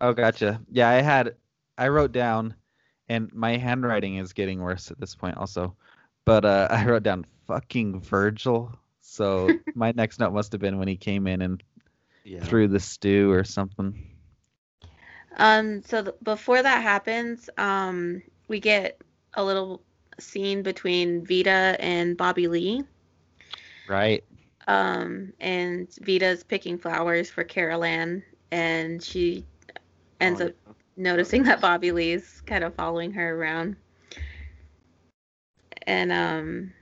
[0.00, 0.60] oh gotcha.
[0.70, 1.36] Yeah, I had
[1.78, 2.54] I wrote down
[3.08, 5.76] and my handwriting is getting worse at this point also.
[6.24, 8.76] But uh I wrote down fucking Virgil.
[9.00, 11.62] So my next note must have been when he came in and
[12.24, 12.44] yeah.
[12.44, 13.94] threw the stew or something.
[15.38, 19.00] Um, so th- before that happens, um, we get
[19.34, 19.82] a little
[20.18, 22.84] scene between Vida and Bobby Lee.
[23.86, 24.24] Right.
[24.66, 29.46] Um, and Vida's picking flowers for Carol Ann, and she
[30.20, 30.52] ends Oh, up
[30.96, 33.76] noticing that Bobby Lee's kind of following her around.
[35.86, 36.72] And um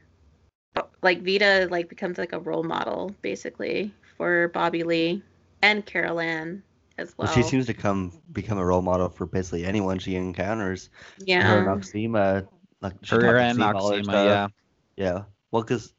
[1.03, 5.23] like Vida like becomes like a role model basically for Bobby Lee
[5.63, 6.63] and Carol Ann
[6.99, 7.27] as well.
[7.27, 10.91] Well, she seems to come become a role model for basically anyone she encounters.
[11.19, 11.55] Her yeah.
[11.59, 12.47] and Noxeema,
[12.81, 14.27] like Her and Noxeema all her Noxeema, stuff.
[14.27, 14.49] yeah.
[14.97, 15.23] Yeah.
[15.51, 15.95] Well, because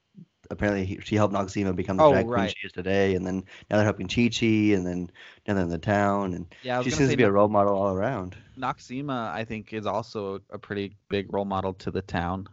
[0.51, 2.55] apparently he, she helped Noxeema become the Oh, drag queen right.
[2.55, 4.45] she is today, and then now they're helping Chi Chi,
[4.75, 5.09] and then
[5.47, 7.95] now they're in the town, and Yeah, she seems to be a role model all
[7.95, 8.35] around.
[8.59, 12.47] Noxeema, I think, is also a pretty big role model to the town.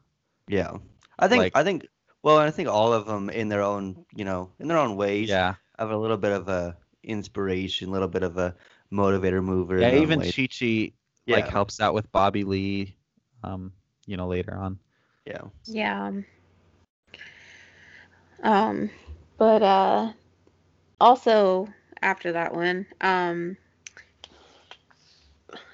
[0.48, 0.72] Yeah.
[1.18, 1.86] I think Like- I think
[2.22, 5.28] well, I think all of them in their own, you know, in their own ways
[5.28, 5.54] Yeah.
[5.78, 8.54] have a little bit of a inspiration, a little bit of a
[8.92, 9.80] motivator mover.
[9.80, 10.30] Yeah, even way.
[10.32, 10.92] Chi Chi
[11.26, 11.36] yeah.
[11.36, 12.96] like helps out with Bobby Lee,
[13.44, 13.72] um,
[14.06, 14.78] you know, later on.
[15.26, 15.42] yeah.
[15.66, 16.12] Yeah.
[18.42, 18.90] Um,
[19.38, 20.12] but uh,
[21.00, 21.68] also
[22.02, 23.56] after that one, um,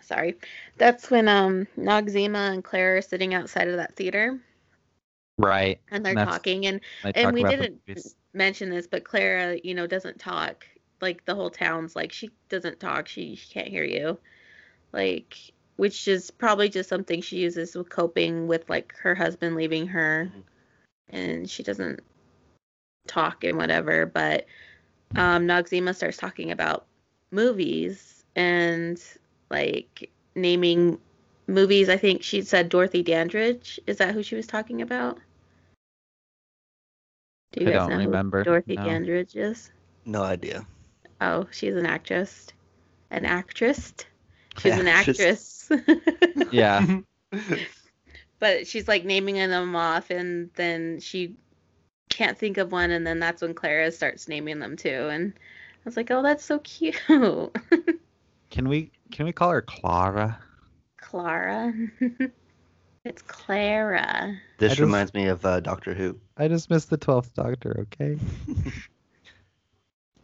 [0.02, 0.34] sorry,
[0.78, 4.40] that's when um Noxeema and Claire are sitting outside of that theater
[5.38, 5.80] Right.
[5.90, 7.80] and they're That's- talking, and and talk we didn't
[8.32, 10.66] mention this, but Clara, you know, doesn't talk.
[11.00, 13.08] Like the whole town's like she doesn't talk.
[13.08, 14.18] She, she can't hear you.
[14.92, 15.36] Like
[15.76, 20.32] which is probably just something she uses with coping with like her husband leaving her
[20.34, 20.42] Mhm.
[21.10, 22.00] and she doesn't
[23.06, 24.46] talk and whatever, but
[25.16, 26.86] um Noxeema starts talking about
[27.30, 29.02] movies and
[29.50, 30.98] like naming
[31.46, 31.88] movies.
[31.88, 33.78] I think she said Dorothy Dandridge.
[33.86, 35.18] Is that who she was talking about?
[37.52, 38.84] Do you I guys don't know who remember, Dorothy no.
[38.84, 39.70] Dandridge is?
[40.04, 40.66] No idea.
[41.20, 42.46] Oh, she's an actress.
[43.10, 43.94] An actress?
[44.58, 45.70] She's an Actress.
[45.70, 46.48] actress.
[46.52, 47.00] Yeah.
[48.38, 51.34] but she's like naming them off and then she
[52.08, 55.88] can't think of one and then that's when Clara starts naming them too and I
[55.88, 57.00] was like, "Oh, that's so cute."
[58.50, 60.38] Can we can we call her Clara?
[60.98, 61.72] Clara.
[63.04, 64.36] It's Clara.
[64.58, 66.18] This just- reminds me of uh, Doctor Who.
[66.36, 67.80] I just missed the twelfth Doctor.
[67.92, 68.18] Okay.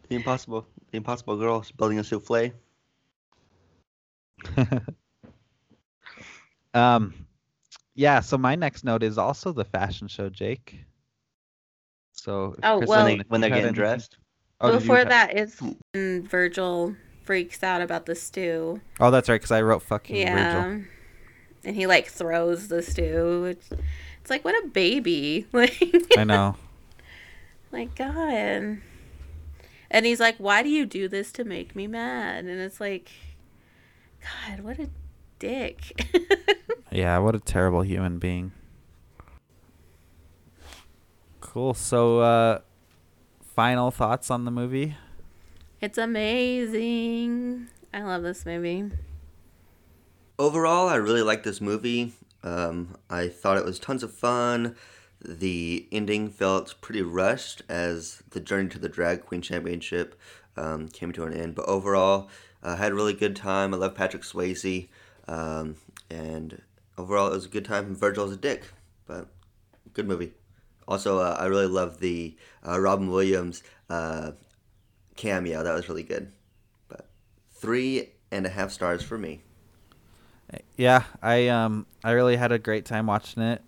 [0.09, 2.53] The impossible, the impossible girl is building a souffle.
[6.75, 7.13] um,
[7.95, 8.19] yeah.
[8.19, 10.79] So my next note is also the fashion show, Jake.
[12.11, 12.55] So.
[12.61, 14.17] Oh, Kristen, well- when they when they're getting dressed.
[14.61, 15.59] Oh, Before have- that is
[15.93, 18.79] when Virgil freaks out about the stew.
[18.99, 19.35] Oh, that's right.
[19.35, 20.53] Because I wrote fucking Yeah.
[20.53, 20.85] Virgil.
[21.65, 23.45] And he like throws the stew.
[23.45, 23.69] It's,
[24.21, 25.47] it's like what a baby.
[25.53, 25.81] Like
[26.15, 26.55] I know.
[27.71, 28.77] like God.
[29.93, 33.09] And he's like, "Why do you do this to make me mad?" And it's like,
[34.49, 34.89] God, what a
[35.39, 36.09] dick.
[36.91, 38.51] Yeah, what a terrible human being.
[41.41, 41.73] Cool.
[41.73, 42.59] So, uh,
[43.55, 44.95] final thoughts on the movie?
[45.81, 47.67] it's amazing.
[47.91, 48.91] I love this movie.
[50.37, 52.13] Overall, I really liked this movie.
[52.43, 54.75] Um, I thought it was tons of fun.
[55.23, 60.19] The ending felt pretty rushed as the journey to the Drag Queen Championship
[60.57, 61.55] um, came to an end.
[61.55, 62.29] But overall,
[62.61, 63.73] I had a really good time.
[63.73, 64.87] I love Patrick Swayze.
[65.27, 65.77] Um,
[66.09, 66.61] and
[66.97, 67.95] overall, it was a good time.
[67.95, 68.65] Virgil's a dick,
[69.07, 69.27] but
[69.93, 70.33] good movie.
[70.87, 72.35] Also, uh, I really love the
[72.67, 74.31] uh, Robin Williams uh,
[75.15, 75.63] cameo.
[75.63, 76.31] That was really good.
[76.89, 77.07] But
[77.53, 79.41] three and a half stars for me.
[80.77, 83.61] Yeah, I um I really had a great time watching it.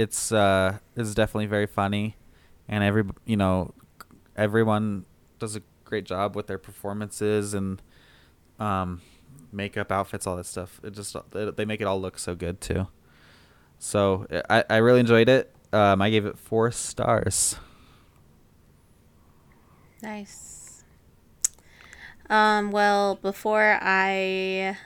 [0.00, 2.16] It's uh it's definitely very funny,
[2.68, 3.74] and every you know
[4.34, 5.04] everyone
[5.38, 7.82] does a great job with their performances and
[8.58, 9.02] um
[9.52, 10.80] makeup, outfits, all that stuff.
[10.82, 12.88] It just they make it all look so good too.
[13.78, 15.54] So I I really enjoyed it.
[15.70, 17.56] Um, I gave it four stars.
[20.02, 20.82] Nice.
[22.30, 24.78] Um, well, before I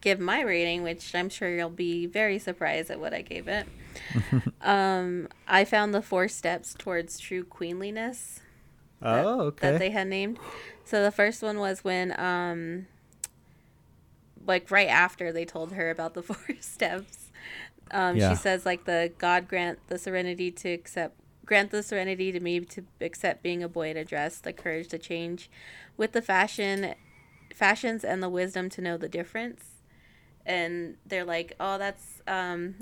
[0.00, 3.66] give my rating, which I'm sure you'll be very surprised at what I gave it,
[4.62, 8.40] um, I found the four steps towards true queenliness
[9.00, 9.70] that, oh, okay.
[9.72, 10.38] that they had named.
[10.84, 12.86] So the first one was when, um,
[14.46, 17.30] like right after they told her about the four steps,
[17.90, 18.30] um, Yeah.
[18.30, 22.60] she says like the God grant the serenity to accept, grant the serenity to me
[22.60, 25.50] to accept being a boy in a dress, the courage to change,
[25.96, 26.94] with the fashion,
[27.54, 29.64] fashions and the wisdom to know the difference.
[30.44, 32.74] And they're like, oh, that's um,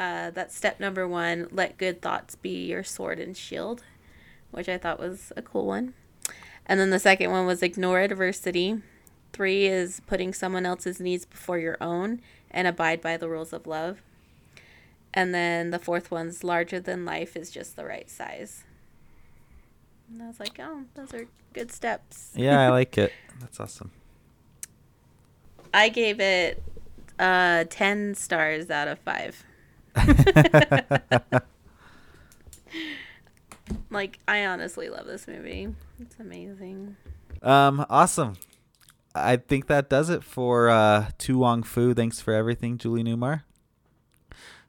[0.00, 1.46] uh, that's step number one.
[1.50, 3.82] Let good thoughts be your sword and shield,
[4.50, 5.92] which I thought was a cool one.
[6.64, 8.80] And then the second one was ignore adversity.
[9.34, 13.66] Three is putting someone else's needs before your own and abide by the rules of
[13.66, 14.00] love.
[15.12, 18.64] And then the fourth one's larger than life is just the right size.
[20.10, 22.30] And I was like, oh, those are good steps.
[22.34, 23.12] yeah, I like it.
[23.38, 23.90] That's awesome.
[25.74, 26.62] I gave it
[27.18, 29.44] uh, 10 stars out of 5.
[33.90, 35.74] Like, I honestly love this movie.
[36.00, 36.96] It's amazing.
[37.42, 38.36] Um, awesome.
[39.14, 41.92] I think that does it for uh, To Wong Foo.
[41.94, 43.42] Thanks for everything, Julie Newmar.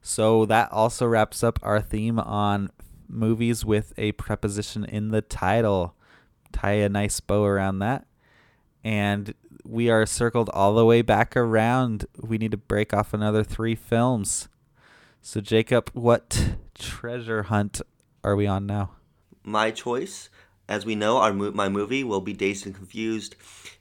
[0.01, 2.71] So that also wraps up our theme on
[3.07, 5.93] movies with a preposition in the title.
[6.51, 8.07] Tie a nice bow around that.
[8.83, 12.07] And we are circled all the way back around.
[12.19, 14.49] We need to break off another three films.
[15.21, 17.81] So, Jacob, what treasure hunt
[18.23, 18.91] are we on now?
[19.43, 20.29] my choice.
[20.67, 23.35] As we know, our my movie will be Dazed and Confused,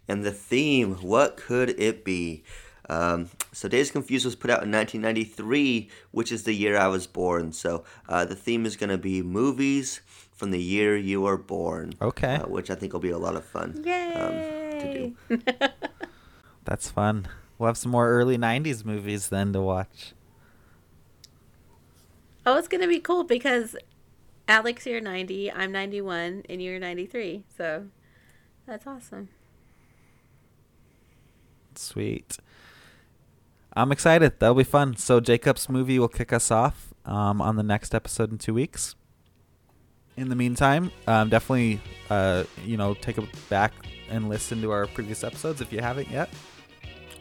[0.09, 2.43] and the theme, what could it be?
[2.89, 6.89] Um, so Dazed and Confused was put out in 1993, which is the year I
[6.89, 7.53] was born.
[7.53, 10.01] So uh, the theme is going to be movies
[10.33, 11.95] from the year you were born.
[12.03, 12.37] Okay.
[12.37, 13.83] uh, which I think will be a lot of fun.
[13.85, 15.15] Yay!
[15.29, 15.39] do.
[16.65, 17.29] That's fun.
[17.59, 20.15] We'll have some more early 90s movies then to watch.
[22.47, 23.77] Oh, it's to be cool because
[24.49, 27.45] Alex, you're 90, I'm 91, and you're 93.
[27.57, 27.87] So
[28.67, 29.29] that's awesome.
[31.75, 32.39] Sweet.
[33.75, 34.41] I'm excited.
[34.41, 34.97] That'll be fun.
[34.97, 38.97] So Jacob's movie will kick us off um, on the next episode in two weeks.
[40.17, 41.81] In the meantime, um, definitely,
[42.11, 43.73] uh, you know, take a back
[44.11, 46.29] and listen to our previous episodes if you haven't yet.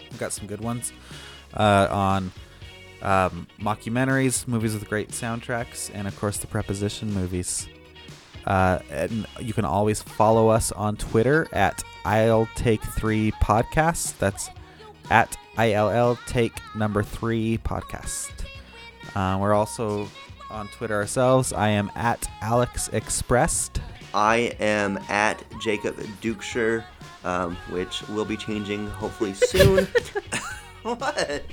[0.10, 0.92] We've got some good ones
[1.54, 2.32] uh, on
[3.02, 7.68] um, mockumentaries, movies with great soundtracks, and of course the preposition movies.
[8.46, 14.18] Uh, and you can always follow us on Twitter at I'll Take Three Podcast.
[14.18, 14.50] That's
[15.10, 18.32] at ILL Take Number Three Podcast.
[19.16, 20.10] Uh, we're also
[20.50, 21.54] on Twitter ourselves.
[21.54, 23.82] I am at Alex Expressed.
[24.14, 26.84] I am at Jacob Dukeshire,
[27.24, 29.88] um, which will be changing hopefully soon.
[30.84, 31.44] what?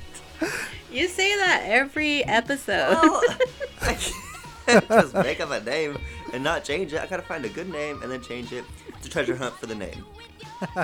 [0.93, 2.93] You say that every episode.
[3.03, 3.21] Well,
[3.83, 3.99] I
[4.67, 5.99] can't just make up a name
[6.33, 7.01] and not change it.
[7.01, 8.65] I gotta find a good name and then change it
[9.03, 10.05] to treasure hunt for the name.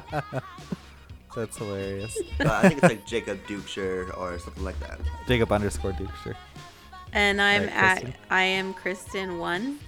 [1.35, 2.15] That's hilarious.
[2.41, 5.01] Uh, I think it's like Jacob Dukeshire or something like that.
[5.27, 6.35] Jacob underscore Dukeshire.
[7.15, 8.15] and I'm Right, at Kristen?
[8.31, 9.79] I am Kristen one.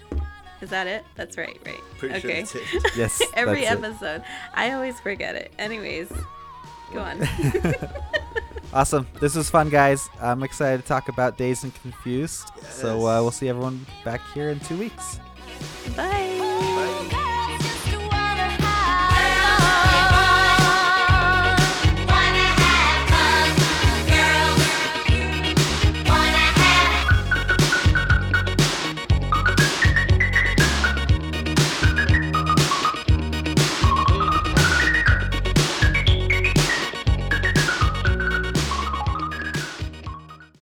[0.62, 1.04] Is that it?
[1.16, 1.80] That's right, right.
[1.98, 2.44] Pretty okay.
[2.46, 2.92] sure that's it.
[2.96, 3.84] Yes, Every that's it.
[3.84, 4.24] episode.
[4.54, 5.52] I always forget it.
[5.58, 6.10] Anyways,
[6.94, 7.18] go on.
[8.74, 9.06] Awesome.
[9.20, 10.08] This was fun, guys.
[10.20, 12.50] I'm excited to talk about Dazed and Confused.
[12.56, 12.74] Yes.
[12.74, 15.20] So uh, we'll see everyone back here in two weeks.
[15.96, 16.38] Bye.
[17.12, 17.23] Bye.